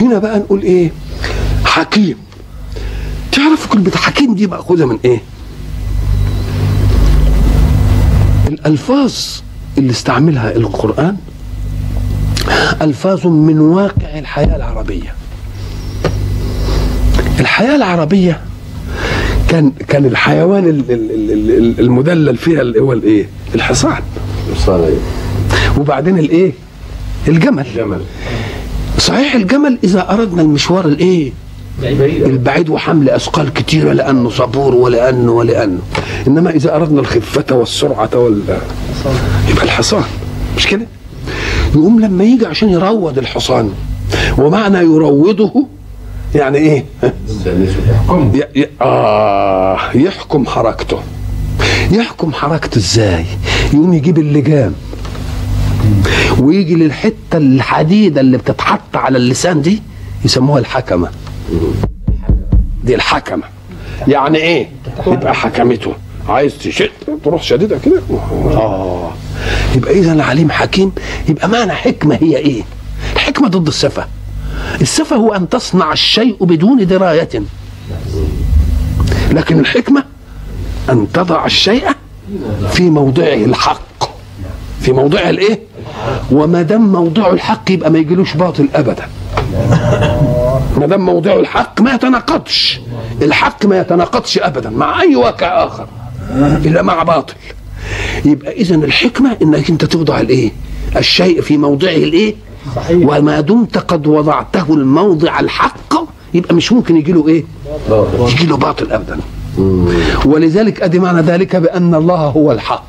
[0.01, 0.91] هنا بقى نقول إيه؟
[1.65, 2.17] حكيم.
[3.31, 5.21] تعرف كلمة حكيم دي مأخوذة من إيه؟
[8.47, 9.13] الألفاظ
[9.77, 11.17] اللي استعملها القرآن
[12.81, 15.15] ألفاظ من واقع الحياة العربية.
[17.39, 18.41] الحياة العربية
[19.49, 20.83] كان كان الحيوان
[21.79, 24.01] المدلل فيها اللي هو الايه؟ الحصان
[25.79, 26.51] وبعدين الايه؟
[27.27, 28.01] الجمل جمل
[28.97, 31.31] صحيح الجمل إذا أردنا المشوار الايه؟
[32.25, 35.79] البعيد وحمل أثقال كتيرة لأنه صبور ولأنه ولأنه
[36.27, 38.41] إنما إذا أردنا الخفة والسرعة وال
[39.49, 40.03] يبقى الحصان
[40.57, 40.85] مش كده؟
[41.75, 43.69] يقوم لما يجي عشان يروض الحصان
[44.37, 45.67] ومعنى يروضه
[46.35, 46.85] يعني إيه؟
[48.81, 50.99] آه يحكم حركته.
[51.91, 53.25] يحكم حركته إزاي؟
[53.73, 54.73] يقوم يجيب اللجام
[56.39, 59.81] ويجي للحتة الحديدة اللي بتتحط على اللسان دي
[60.25, 61.09] يسموها الحكمة.
[62.83, 63.43] دي الحكمة.
[64.07, 64.69] يعني إيه؟
[65.07, 65.93] يبقى حكمته.
[66.29, 66.89] عايز تشد
[67.23, 68.01] تروح شديدها كده.
[68.53, 69.11] آه.
[69.75, 70.91] يبقى اذا العليم حكيم
[71.29, 72.63] يبقى معنى حكمة هي إيه؟
[73.13, 74.05] الحكمه ضد السفه
[74.81, 77.29] السفه هو أن تصنع الشيء بدون دراية.
[79.31, 80.03] لكن الحكمة
[80.89, 81.87] أن تضع الشيء
[82.71, 83.85] في موضعه الحق.
[84.81, 85.59] في موضعه الإيه؟
[86.31, 89.07] وما دام موضعه الحق يبقى ما يجيلوش باطل ابدا.
[90.77, 92.81] ما دام موضعه الحق ما يتناقضش.
[93.21, 95.87] الحق ما يتناقضش ابدا مع أي واقع آخر
[96.65, 97.33] إلا مع باطل.
[98.25, 100.51] يبقى اذا الحكمة إنك أنت توضع الإيه؟
[100.97, 102.35] الشيء في موضعه الإيه؟
[102.75, 103.09] صحيح.
[103.09, 105.93] وما دمت قد وضعته الموضع الحق
[106.33, 107.45] يبقى مش ممكن يجي له إيه؟
[108.19, 109.19] يجي له باطل ابدا.
[110.25, 112.85] ولذلك أدي معنى ذلك بأن الله هو الحق.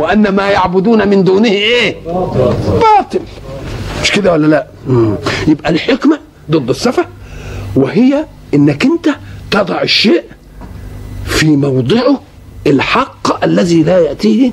[0.00, 3.20] وأن ما يعبدون من دونه إيه؟ باطل.
[4.02, 5.14] مش كده ولا لا؟ مم.
[5.48, 6.18] يبقى الحكمة
[6.50, 7.04] ضد السفه
[7.76, 9.08] وهي إنك أنت
[9.50, 10.22] تضع الشيء
[11.24, 12.20] في موضعه
[12.66, 14.52] الحق الذي لا يأتيه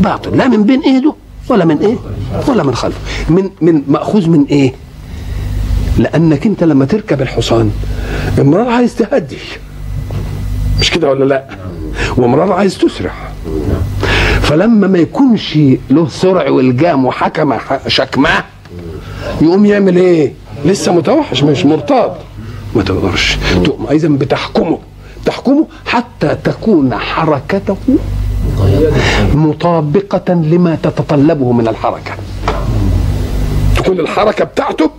[0.00, 0.36] باطل.
[0.36, 1.14] لا من بين إيده.
[1.48, 1.96] ولا من إيه؟
[2.48, 4.72] ولا من خلفه من من مأخوذ من إيه؟
[5.98, 7.70] لأنك أنت لما تركب الحصان
[8.40, 9.38] امرار عايز تهدي.
[10.80, 11.44] مش كده ولا لا؟
[12.16, 13.12] وامرار عايز تسرع.
[14.42, 15.58] فلما ما يكونش
[15.90, 17.54] له سرع والجام وحكم
[17.86, 18.44] شكماه
[19.40, 20.32] يقوم يعمل إيه؟
[20.64, 22.16] لسه متوحش مش مرتاض.
[22.76, 23.38] ما تقدرش.
[23.64, 24.78] تقوم اذا بتحكمه.
[25.26, 27.76] تحكمه حتى تكون حركته
[29.34, 32.12] مطابقة لما تتطلبه من الحركة.
[33.76, 34.90] تكون الحركة بتاعته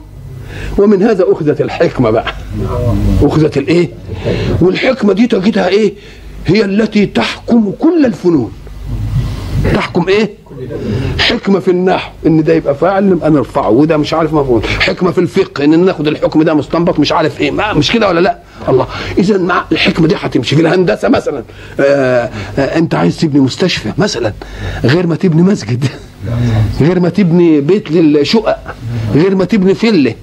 [0.78, 2.34] ومن هذا أخذت الحكمة بقى.
[3.22, 3.90] أخذت الإيه؟
[4.62, 5.94] والحكمة دي تجدها إيه؟
[6.48, 8.52] هي التي تحكم كل الفنون.
[9.74, 10.30] تحكم إيه؟
[11.20, 13.70] حكمة في النحو إن ده يبقى فاعل نبقى نرفعه.
[13.70, 17.52] وده مش عارف مفعول حكمة في الفقه إن ناخد الحكم ده مستنبط مش عارف إيه.
[17.52, 18.88] ما مش كده ولا لأ؟ الله.
[19.18, 20.56] اذا مع الحكمة دي هتمشي.
[20.56, 21.44] في الهندسة مثلا
[21.80, 24.34] آآ آآ أنت عايز تبني مستشفى مثلا
[24.84, 25.86] غير ما تبني مسجد
[26.82, 28.58] غير ما تبني بيت للشقق
[29.16, 30.16] غير ما تبني فله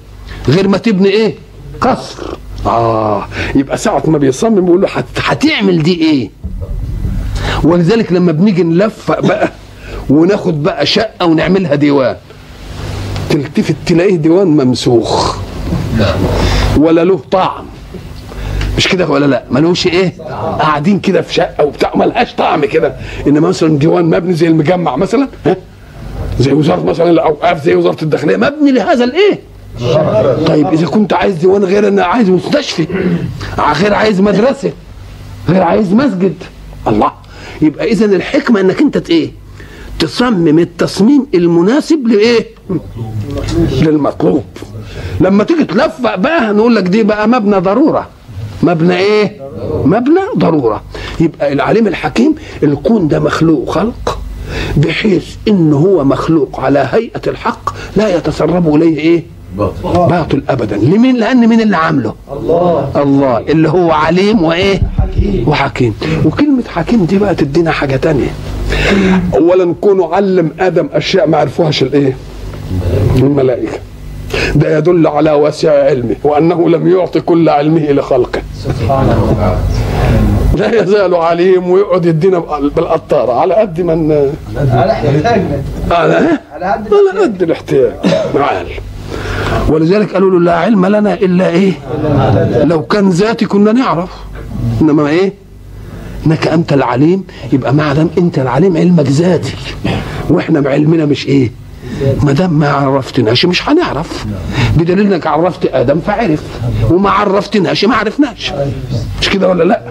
[0.49, 1.35] غير ما تبني إيه؟
[1.81, 2.37] قصر.
[2.65, 3.25] آه
[3.55, 4.87] يبقى ساعة ما بيصمم يقول له
[5.17, 6.29] هتعمل دي إيه؟
[7.63, 9.51] ولذلك لما بنيجي نلفق بقى
[10.09, 12.15] وناخد بقى شقة ونعملها ديوان.
[13.29, 15.37] تلتفت تلاقيه ديوان ممسوخ.
[16.77, 17.65] ولا له طعم.
[18.77, 20.13] مش كده ولا لا؟ ملوش إيه؟
[20.59, 22.93] قاعدين كده في شقة وبتاع ملهاش طعم كده.
[23.27, 25.55] إنما مثلا ديوان مبني زي المجمع مثلا ها؟
[26.39, 29.39] زي وزارة مثلا الأوقاف زي وزارة الداخلية مبني لهذا الإيه؟
[30.47, 32.87] طيب إذا كنت عايز ديوان غير أنا عايز مستشفى
[33.81, 34.71] غير عايز مدرسة
[35.49, 36.33] غير عايز مسجد
[36.87, 37.11] الله!
[37.61, 39.31] يبقى اذا الحكمة إنك أنت إيه؟
[39.99, 42.47] تصمم التصميم المناسب لإيه؟
[43.81, 44.43] للمطلوب.
[45.21, 48.07] لما تيجي تلفق بقى نقول لك دي بقى مبنى ضرورة.
[48.63, 49.41] مبنى إيه؟
[49.85, 50.83] مبنى ضرورة.
[51.19, 54.19] يبقى العليم الحكيم الكون ده مخلوق خلق
[54.77, 59.23] بحيث إن هو مخلوق على هيئة الحق لا يتسرب إليه إيه؟
[59.57, 60.09] باطل.
[60.09, 60.77] باطل ابدا.
[60.77, 62.13] لمين؟ لأن مين اللي عامله.
[62.31, 62.91] الله.
[62.95, 63.37] الله.
[63.37, 65.43] اللي هو عليم وإيه؟ حكيم.
[65.49, 65.93] وحكيم.
[66.25, 68.31] وكلمة حكيم دي بقى تدينا حاجة تانية.
[69.35, 72.17] أولا كونه علم آدم أشياء ما عرفوهاش الإيه؟
[73.17, 73.79] الملائكة.
[74.55, 78.41] ده يدل على واسع علمه وأنه لم يعطي كل علمه لخلقه.
[78.63, 79.35] سبحانه
[80.57, 82.39] لا يزال عليم ويقعد يدينا
[82.75, 84.11] بالقطارة على قد من
[84.57, 85.61] على احتياجنا
[85.91, 87.93] على إيه؟ على قد على قد الاحتياج.
[88.35, 88.67] معال
[89.69, 91.73] ولذلك قالوا له لا علم لنا إلا إيه؟
[92.63, 94.09] لو كان ذاتي كنا نعرف.
[94.81, 95.33] إنما إيه؟
[96.27, 99.53] إنك أنت العليم يبقى ما دام أنت العليم علمك ذاتي.
[100.29, 101.51] وإحنا بعلمنا مش إيه؟
[102.23, 104.25] ما دام ما عرفتناش مش هنعرف.
[104.77, 106.43] بدليل انك عرفت آدم فعرف.
[106.91, 108.53] وما عرفتناش ما عرفناش.
[109.21, 109.81] مش كده ولا لأ.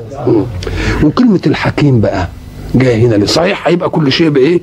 [1.05, 2.29] وكلمة الحكيم بقى
[2.75, 4.61] جاية هنا ليه؟ صحيح هيبقى كل شيء بإيه؟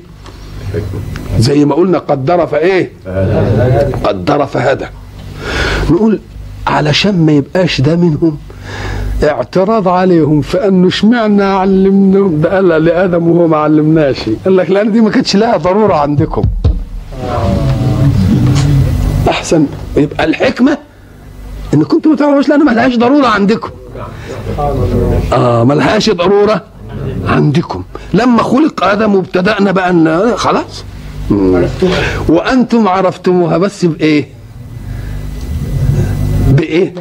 [1.38, 2.92] زي ما قلنا قدر فايه
[4.04, 4.86] قدر فهدى
[5.90, 6.20] نقول
[6.66, 8.38] علشان ما يبقاش ده منهم
[9.24, 12.40] اعتراض عليهم فأنه اشمعنا علمناهم.
[12.40, 14.16] ده قال لآدم وهو ما علمناش.
[14.44, 16.42] قال لك لأن دي ما كانتش لها ضرورة عندكم.
[19.28, 19.66] أحسن.
[19.96, 20.78] يبقى الحكمة
[21.74, 23.70] إن كنتم ما تعرفوش لأن ما لهاش ضرورة عندكم.
[25.32, 26.62] آه ما لهاش ضرورة
[27.26, 27.82] عندكم.
[28.14, 30.84] لما خلق آدم وابتدأنا بقى ان خلاص.
[32.28, 34.28] وأنتم عرفتموها بس بإيه؟
[36.70, 36.94] بايه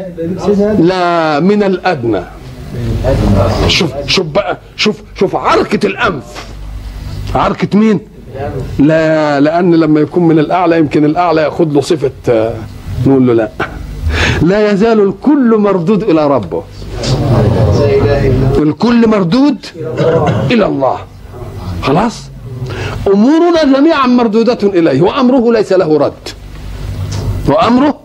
[0.80, 2.22] لا من الأدنى.
[3.68, 6.24] شوف شوف بقى شوف شوف عركة الأنف.
[7.36, 8.00] عركة مين؟
[8.80, 12.54] لا لأن لما يكون من الأعلى يمكن الأعلى يأخذ له صفة آه،
[13.08, 13.50] نقول له لا.
[14.42, 16.64] لا يزال الكل مردود إلى ربه.
[18.58, 19.58] الكل مردود
[20.52, 20.98] إلى الله.
[21.82, 22.22] خلاص؟
[23.08, 26.14] أمورنا جميعا مردودة إليه وأمره ليس له رد.
[27.48, 28.00] وأمره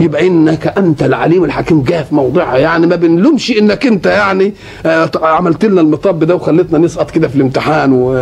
[0.00, 2.56] يبقى إنك أنت العليم الحكيم جاء في موضعها.
[2.56, 4.54] يعني ما بنلومش إنك أنت يعني
[4.86, 8.14] آه، عملت لنا المطب ده وخلتنا نسقط كده في الامتحان و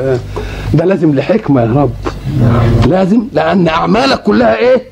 [0.74, 1.90] ده لازم لحكمة يا رب.
[2.86, 4.82] لازم لأن أعمالك كلها إيه؟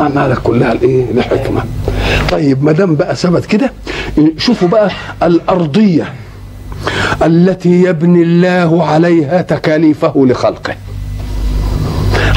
[0.00, 1.62] أعمالك كلها الإيه؟ لحكمة.
[2.30, 3.72] طيب ما دام بقى ثبت كده
[4.38, 4.90] شوفوا بقى
[5.22, 6.12] الأرضية
[7.22, 10.74] التي يبني الله عليها تكاليفه لخلقه.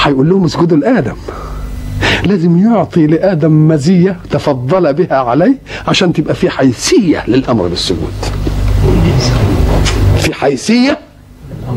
[0.01, 1.15] هيقول لهم اسجدوا لآدم.
[2.25, 5.55] لازم يعطي لآدم مزية تفضل بها عليه
[5.87, 8.13] عشان تبقى في حيثية للأمر بالسجود.
[10.19, 10.97] في حيثية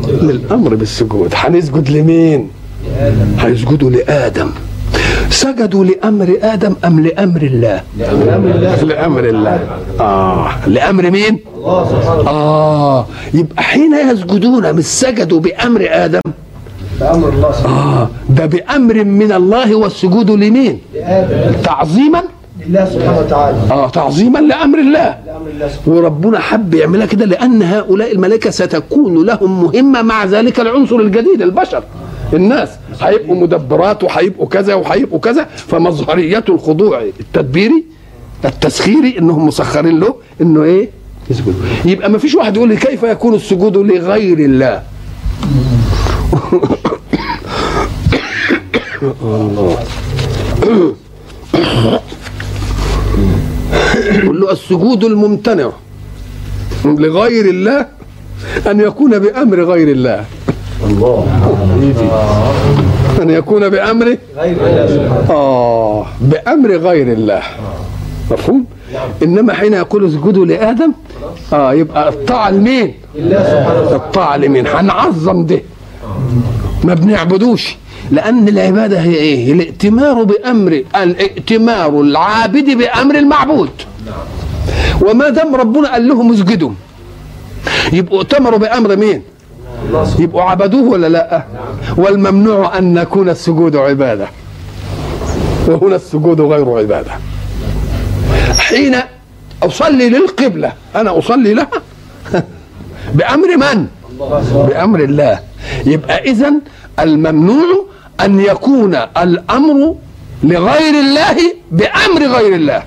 [0.07, 1.33] للأمر بالسجود.
[1.35, 2.49] هنسجد لمين؟
[3.39, 4.49] هيسجدوا لآدم.
[5.29, 7.81] سجدوا لأمر آدم أم لأمر الله؟
[8.83, 9.59] لأمر الله.
[9.99, 10.49] آه.
[10.67, 13.05] لأمر مين؟ الله آه.
[13.33, 16.21] يبقى حين يسجدون مش سجدوا بأمر آدم؟
[17.01, 20.79] بأمر الله سبحانه آه ده بأمر من الله والسجود لمين؟
[21.63, 22.23] تعظيما؟
[22.67, 23.57] لله سبحانه وتعالى.
[23.71, 25.17] آه تعظيما لأمر الله.
[25.25, 30.59] لأمر الله سبحانه وربنا حب يعملها كده لأن هؤلاء الملائكة ستكون لهم مهمة مع ذلك
[30.59, 31.83] العنصر الجديد البشر
[32.33, 32.69] الناس.
[33.01, 37.83] هيبقوا مدبرات وهيبقوا كذا وهيبقوا كذا فمظهرية الخضوع التدبيري
[38.45, 40.89] التسخيري إنهم مسخرين له إنه إيه؟
[41.29, 41.53] يسجد
[41.85, 44.81] يبقى ما فيش واحد يقول لي كيف يكون السجود لغير الله؟
[54.29, 55.69] الله السجود الممتنع
[56.85, 57.85] لغير الله
[58.67, 60.25] أن يكون بأمر غير الله.
[60.83, 61.27] الله
[63.21, 67.41] أن يكون بأمر غير الله آه بأمر غير الله.
[68.31, 68.65] مفهوم؟
[69.23, 70.91] إنما حين يقول اسجدوا لآدم
[71.53, 72.93] آه يبقى الطاعة لمين؟
[73.91, 75.61] الطاعة لمين؟ هنعظم ده.
[76.83, 77.75] ما بنعبدوش.
[78.11, 83.69] لأن العبادة هي إيه؟ الائتمار بأمر الائتمار العابد بأمر المعبود.
[85.01, 86.71] وما دام ربنا قال لهم اسجدوا.
[87.93, 89.21] يبقوا ائتمروا بأمر مين؟
[90.19, 91.43] يبقوا عبدوه ولا لأ؟
[91.97, 94.27] والممنوع أن نكون السجود عبادة.
[95.67, 97.11] وهنا السجود غير عبادة.
[98.59, 98.95] حين
[99.63, 101.69] أصلي للقبلة أنا أصلي لها.
[103.15, 103.87] بأمر من؟
[104.67, 105.39] بأمر الله.
[105.85, 106.53] يبقى اذا
[106.99, 107.85] الممنوع
[108.21, 109.95] أن يكون الأمر
[110.43, 111.37] لغير الله
[111.71, 112.83] بأمر غير الله.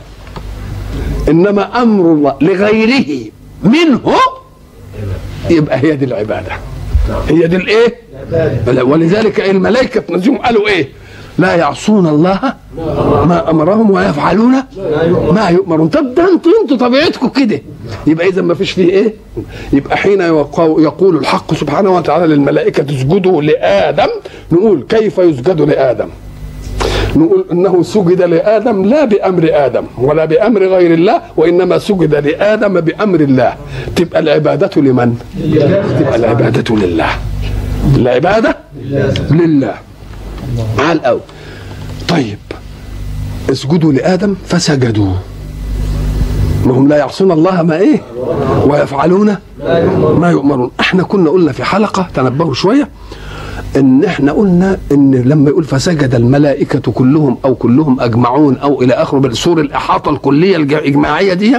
[1.28, 3.30] إنما أمر الله لغيره
[3.62, 4.14] منه
[5.50, 6.52] يبقى هي دي العبادة.
[7.28, 7.94] هي دي الإيه؟
[8.82, 10.88] ولذلك الملائكة تنزلهم قالوا إيه؟
[11.38, 12.40] لا يعصون الله
[13.26, 14.54] ما أمرهم ويفعلون
[15.32, 15.88] ما يؤمرون.
[15.88, 17.60] طب ده أنتوا أنتوا طبيعتكم كده.
[18.06, 19.14] يبقى اذا ما فيش فيه إيه؟
[19.72, 24.08] يبقى حين يقو- يقول الحق سبحانه وتعالى للملائكة اسجدوا لآدم
[24.52, 26.08] نقول كيف يسجد لآدم؟
[27.16, 33.20] نقول إنه سجد لآدم لا بأمر آدم ولا بأمر غير الله وإنما سجد لآدم بأمر
[33.20, 33.54] الله.
[33.96, 35.14] تبقى العبادة لمن؟
[36.00, 37.08] تبقى العبادة لله.
[37.96, 38.56] العبادة
[39.30, 39.74] لله.
[40.78, 41.20] على الأول.
[42.08, 42.38] طيب
[43.50, 45.12] اسجدوا لآدم فسجدوا.
[46.64, 48.02] إنهم لا يعصون الله ما إيه؟
[48.66, 49.36] ويفعلون
[50.18, 50.70] ما يؤمرون.
[50.80, 52.88] إحنا كنا قلنا في حلقة تنبهوا شوية
[53.76, 59.18] إن إحنا قلنا إن لما يقول فسجد الملائكة كلهم أو كلهم أجمعون أو إلى آخره
[59.18, 61.56] بالسور الإحاطة الكلية الإجماعية دي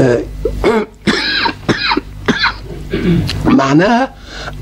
[0.00, 0.20] آه،
[3.44, 4.14] معناها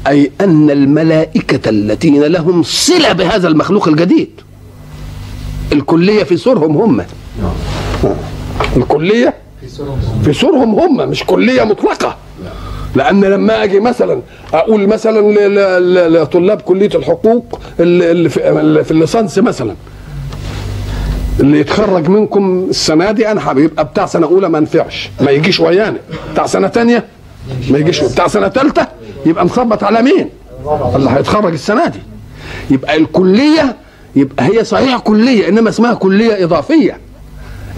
[0.06, 4.30] أي أن الملائكة الذين لهم صلة بهذا المخلوق الجديد.
[5.72, 7.04] الكلية في سورهم هم.
[8.76, 9.34] الكلية
[10.24, 12.16] في سورهم هم مش كلية مطلقة.
[12.94, 14.20] لأن لما أجي مثلا
[14.54, 15.20] أقول مثلا
[16.08, 19.74] لطلاب كلية الحقوق اللي في اللي في الليسانس مثلا.
[21.40, 25.98] اللي يتخرج منكم السنة دي أنا هيبقى بتاع سنة أولى ما نفعش ما يجيش ويانا.
[26.32, 27.04] بتاع سنة تانية
[27.70, 28.00] ما يجيش.
[28.04, 28.88] بتاع سنة ثالثه
[29.26, 30.28] يبقى مخبط على مين؟
[30.94, 31.98] اللي هيتخرج السنة دي.
[32.70, 33.76] يبقى الكلية
[34.16, 36.98] يبقى هي صحيح كلية إنما اسمها كلية إضافية.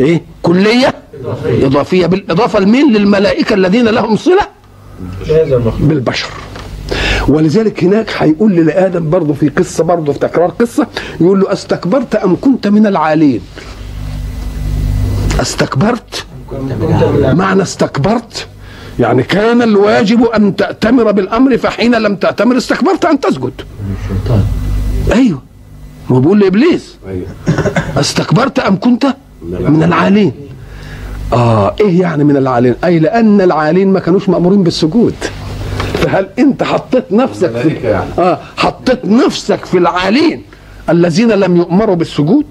[0.00, 0.94] إيه؟ كلية
[1.46, 4.46] إضافية بالإضافة لمين؟ للملائكة الذين لهم صلة
[5.80, 6.28] بالبشر.
[7.28, 10.86] ولذلك هناك هيقول لآدم برضه في قصة برضه في تكرار قصة
[11.20, 13.40] يقول له أستكبرت أم كنت من العالين؟
[15.40, 16.26] أستكبرت؟
[17.34, 18.46] معنى استكبرت؟
[19.00, 23.52] يعني كان الواجب أن تأتمر بالأمر فحين لم تأتمر استكبرت أن تسجد.
[25.12, 25.42] أيوه.
[26.10, 26.96] ما هو بيقول لإبليس.
[27.96, 29.06] استكبرت أم كنت؟
[29.42, 30.32] من العالين.
[31.32, 35.14] آه إيه يعني من العالين؟ أي لأن العالين ما كانوش مأمورين بالسجود.
[35.94, 38.10] فهل أنت حطيت نفسك في يعني.
[38.18, 40.42] آه حطيت نفسك في العالين
[40.90, 42.46] الذين لم يؤمروا بالسجود؟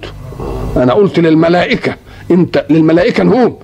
[0.76, 1.94] أنا قلت للملائكة
[2.30, 3.56] أنت للملائكة هم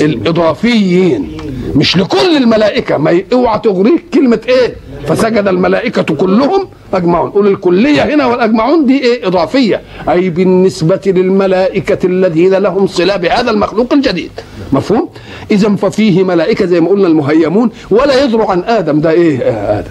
[0.00, 1.36] الإضافيين.
[1.74, 2.96] مش لكل الملائكة.
[2.96, 4.74] ما اوعى تغريك كلمة إيه؟
[5.06, 6.68] فسجد الملائكة كلهم.
[6.94, 7.30] أجمعون.
[7.30, 9.80] قول الكلية هنا والأجمعون دي إيه؟ إضافية.
[10.08, 14.30] أي بالنسبة للملائكة الذين لهم صلة بهذا المخلوق الجديد.
[14.72, 15.08] مفهوم؟
[15.50, 19.00] اذا ففيه ملائكة زي ما قلنا المهيمون ولا يدروا عن آدم.
[19.00, 19.90] ده إيه؟ آه آدم.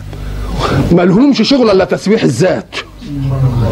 [0.92, 1.04] ما
[1.44, 2.76] شغل إلا تسبيح الذات.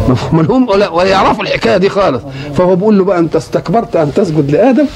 [0.08, 2.22] مفهوم؟ لهم ولا, ولا يعرفوا الحكاية دي خالص.
[2.54, 4.86] فهو بيقول له بقى أنت استكبرت أن تسجد لآدم.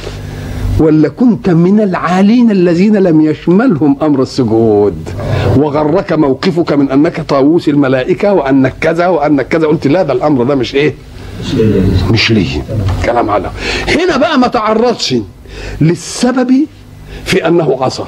[0.79, 5.09] ولا كنت من العالين الذين لم يشملهم أمر السجود.
[5.57, 9.67] وغرك موقفك من أنك طاووس الملائكة وأنك كذا وأنك كذا.
[9.67, 10.95] قلت لا ده الأمر ده مش إيه؟
[12.11, 12.63] مش ليه
[13.05, 13.51] كلام على.
[13.89, 15.15] هنا بقى ما تعرضش
[15.81, 16.51] للسبب
[17.25, 18.05] في أنه عصى.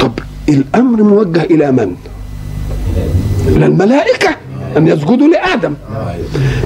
[0.00, 0.12] طب
[0.48, 1.94] الأمر موجه إلى من؟
[3.48, 3.66] إلى
[4.76, 5.74] ان يسجدوا لآدم.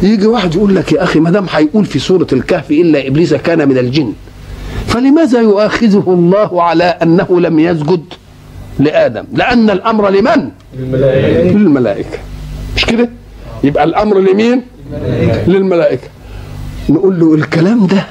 [0.03, 3.69] يجي واحد يقول لك يا أخي ما دام هيقول في سورة الكهف إلا إبليس كان
[3.69, 4.13] من الجن
[4.87, 8.05] فلماذا يؤاخذه الله على أنه لم يسجد
[8.79, 10.49] لآدم؟ لأن الأمر لمن؟
[11.55, 12.19] للملائكة.
[12.77, 13.09] مش كده؟
[13.65, 14.63] يبقى الأمر لمين؟
[15.47, 16.09] للملائكة.
[16.89, 18.07] نقول له الكلام ده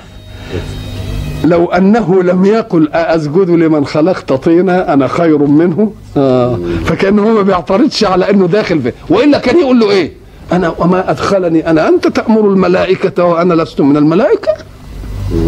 [1.44, 5.92] لو أنه لم يقل اسجد لمن خلقت طينا أنا خير منه.
[6.18, 6.60] آه.
[6.86, 10.12] فكأنه هو ما بيعترضش على إنه داخل فيه وإلا كان يقول له إيه؟
[10.52, 14.52] أنا وما أدخلني أنا أنت تأمر الملائكة وأنا لست من الملائكة.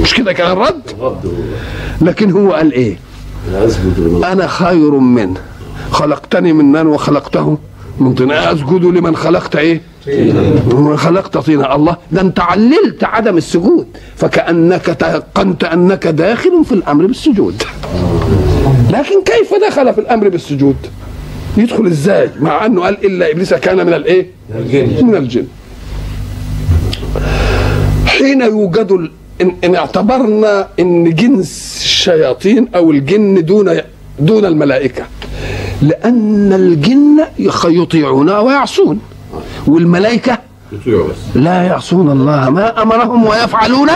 [0.02, 0.82] مش كده كان الرد؟
[2.02, 2.98] لكن هو قال إيه؟
[4.32, 5.40] أنا خير منه
[5.92, 7.58] خلقتني من نار وخلقته.
[8.00, 9.82] من طين أسجد لمن خلقت إيه؟
[10.72, 13.88] ومن خلقت طينا الله ده أنت عللت عدم السجود.
[14.16, 17.64] فكأنك تيقنت أنك داخل في الأمر بالسجود.
[18.90, 20.76] لكن كيف دخل في الأمر بالسجود؟
[21.58, 24.28] يدخل إزاي؟ مع أنه قال إلا إبليس كان من الإيه؟
[25.02, 25.48] من الجن.
[28.06, 29.10] حين يوجد
[29.42, 33.78] إن, إن اعتبرنا إن جنس الشياطين أو الجن دون
[34.20, 35.04] دون الملائكة.
[35.82, 37.26] لأن الجن
[37.68, 39.00] يطيعون ويعصون.
[39.68, 40.38] والملائكة
[41.36, 42.50] لا يعصون الله.
[42.50, 43.90] ما أمرهم ويفعلون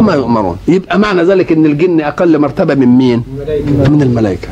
[0.00, 0.56] ما يؤمرون.
[0.68, 3.22] يبقى معنى ذلك إن الجن أقل مرتبة من مين؟
[3.88, 4.48] من الملائكة.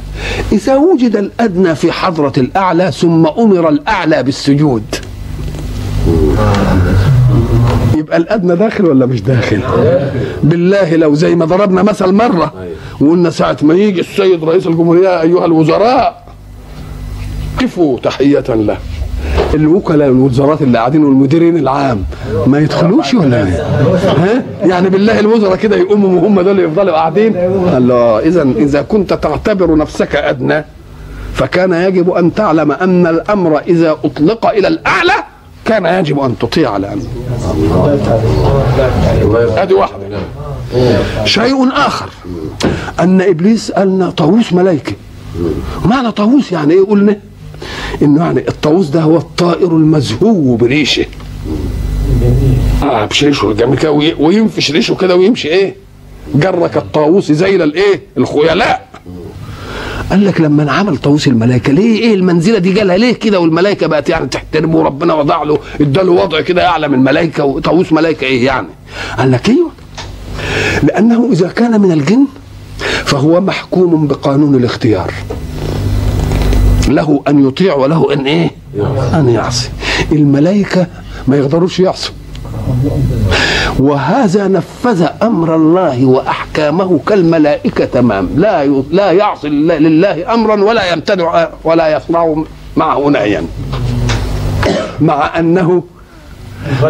[0.53, 4.85] إذا وجد الأدنى في حضرة الأعلى ثم أمر الأعلى بالسجود.
[7.97, 9.61] يبقى الأدنى داخل ولا مش داخل؟
[10.43, 12.53] بالله لو زي ما ضربنا مثل مرة
[13.01, 16.23] وقلنا ساعة ما يجي السيد رئيس الجمهوريه أيها الوزراء
[17.61, 18.77] قفوا تحية له
[19.55, 22.05] الوكلاء والوزارات اللي قاعدين والمديرين العام
[22.47, 23.63] ما يدخلوش ولا إيه؟
[24.07, 27.37] ها؟ يعني بالله الوزراء كده يقوموا وهم دول يفضلوا قاعدين
[27.77, 30.65] الله اذا إذا كنت تعتبر نفسك أدنى
[31.35, 35.13] فكان يجب أن تعلم أن الأمر إذا أطلق إلى الأعلى
[35.73, 37.03] كان يجب أن تطيع لأنه
[39.57, 39.97] ادي واحدة.
[41.25, 42.09] شيء آخر
[43.01, 44.93] أن إبليس قالنا طاووس ملائكه
[45.85, 47.17] معنى طاووس يعني إيه قلنا؟
[48.03, 51.07] إنه يعني الطاووس ده هو الطائر المزهو بريشه.
[52.83, 55.75] آه بشريشه الجميل كده وي- وينفش ريشه كده ويمشي إيه؟
[56.35, 58.89] جرك الطاووس زي الايه الخيلاء.
[60.13, 64.09] قال لك لما انعمل طاووس الملائكة ليه؟ إيه المنزلة دي جالها؟ ليه كده؟ والملائكة بقت
[64.09, 68.69] يعني تحترمه وربنا وضع له اداله وضع كده أعلى من الملائكة وطاووس ملائكة إيه يعني؟
[69.19, 69.71] قال لك أيوه.
[70.83, 72.27] لأنه إذا كان من الجن
[73.05, 75.13] فهو محكوم بقانون الاختيار.
[76.89, 78.51] له أن يطيع وله أن إيه؟
[79.15, 79.69] أن يعصي.
[80.13, 80.87] الملائكة
[81.29, 82.15] ما يقدروش يعصوا.
[83.79, 91.49] وهذا نفذ أمر الله وأحكامه كالملائكة تمام لا لا يعصي لله- لله أمرا ولا يمتنع
[91.65, 92.35] ولا يصنع
[92.77, 93.45] معه نهيا.
[95.01, 95.83] مع أنه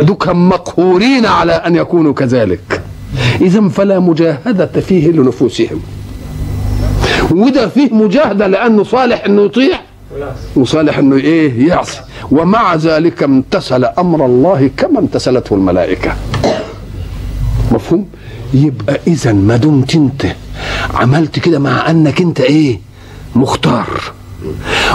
[0.00, 2.82] دكم مقهورين على أن يكونوا كذلك.
[3.40, 5.80] اذا فلا مجاهدة فيه لنفوسهم.
[7.30, 9.76] وده فيه مجاهدة لأنه صالح إنه يطيع
[10.56, 12.00] وصالح إنه إيه يعصي.
[12.30, 16.12] ومع ذلك امتثل أمر الله كما امتثلته الملائكة.
[17.92, 18.06] مفهوم
[18.54, 20.26] يبقى إذا ما دمت أنت.
[20.94, 22.80] عملت كده مع أنك أنت إيه؟
[23.34, 24.00] مختار.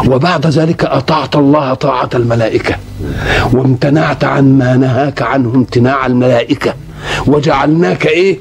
[0.08, 2.76] وبعد ذلك أطعت الله طاعة الملائكة.
[3.54, 6.74] وامتنعت عن ما نهاك عنه امتناع الملائكة.
[7.28, 8.40] وجعلناك إيه؟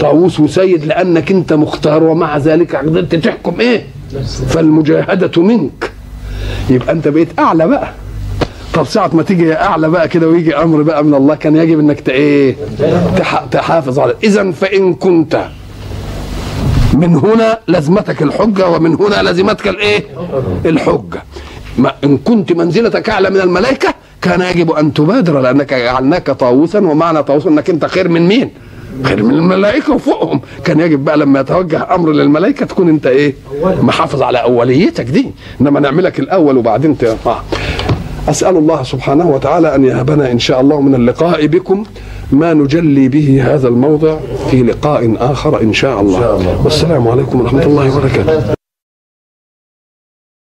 [0.00, 3.86] طاووس وسيد لأنك أنت مختار ومع ذلك قدرت تحكم إيه؟
[4.48, 5.90] فالمجاهدة منك.
[6.70, 7.92] يبقى أنت بقيت أعلى بقى.
[8.74, 12.56] طب ساعة ما تيجي أعلى بقى كده ويجي أمر بقى من الله كان يجب إيه
[13.18, 15.44] تح- تحافظ على اذا فإن كنت
[16.94, 20.04] من هنا لازمتك الحجة ومن هنا لازمتك الايه
[20.66, 21.22] الحجة.
[21.78, 27.22] ما إن كنت منزلتك أعلى من الملائكة كان يجب أن تبادر لأنك جعلناك طاووسا ومعنى
[27.22, 28.50] طاووس إنك أنت خير من مين؟
[29.02, 30.40] خير من الملائكة وفوقهم.
[30.64, 35.30] كان يجب بقى لما يتوجه أمر للملائكة تكون أنت إيه؟ محافظ على أوليتك دي.
[35.60, 37.04] إنما نعملك الأول وبعدين ت...
[37.26, 37.42] آه.
[38.28, 41.84] أسأل الله سبحانه وتعالى أن يهبنا إن شاء الله من اللقاء بكم
[42.32, 44.16] ما نجلي به هذا الموضع
[44.50, 46.60] في لقاء آخر إن شاء الله.
[46.64, 48.61] والسلام عليكم ورحمة الله وبركاته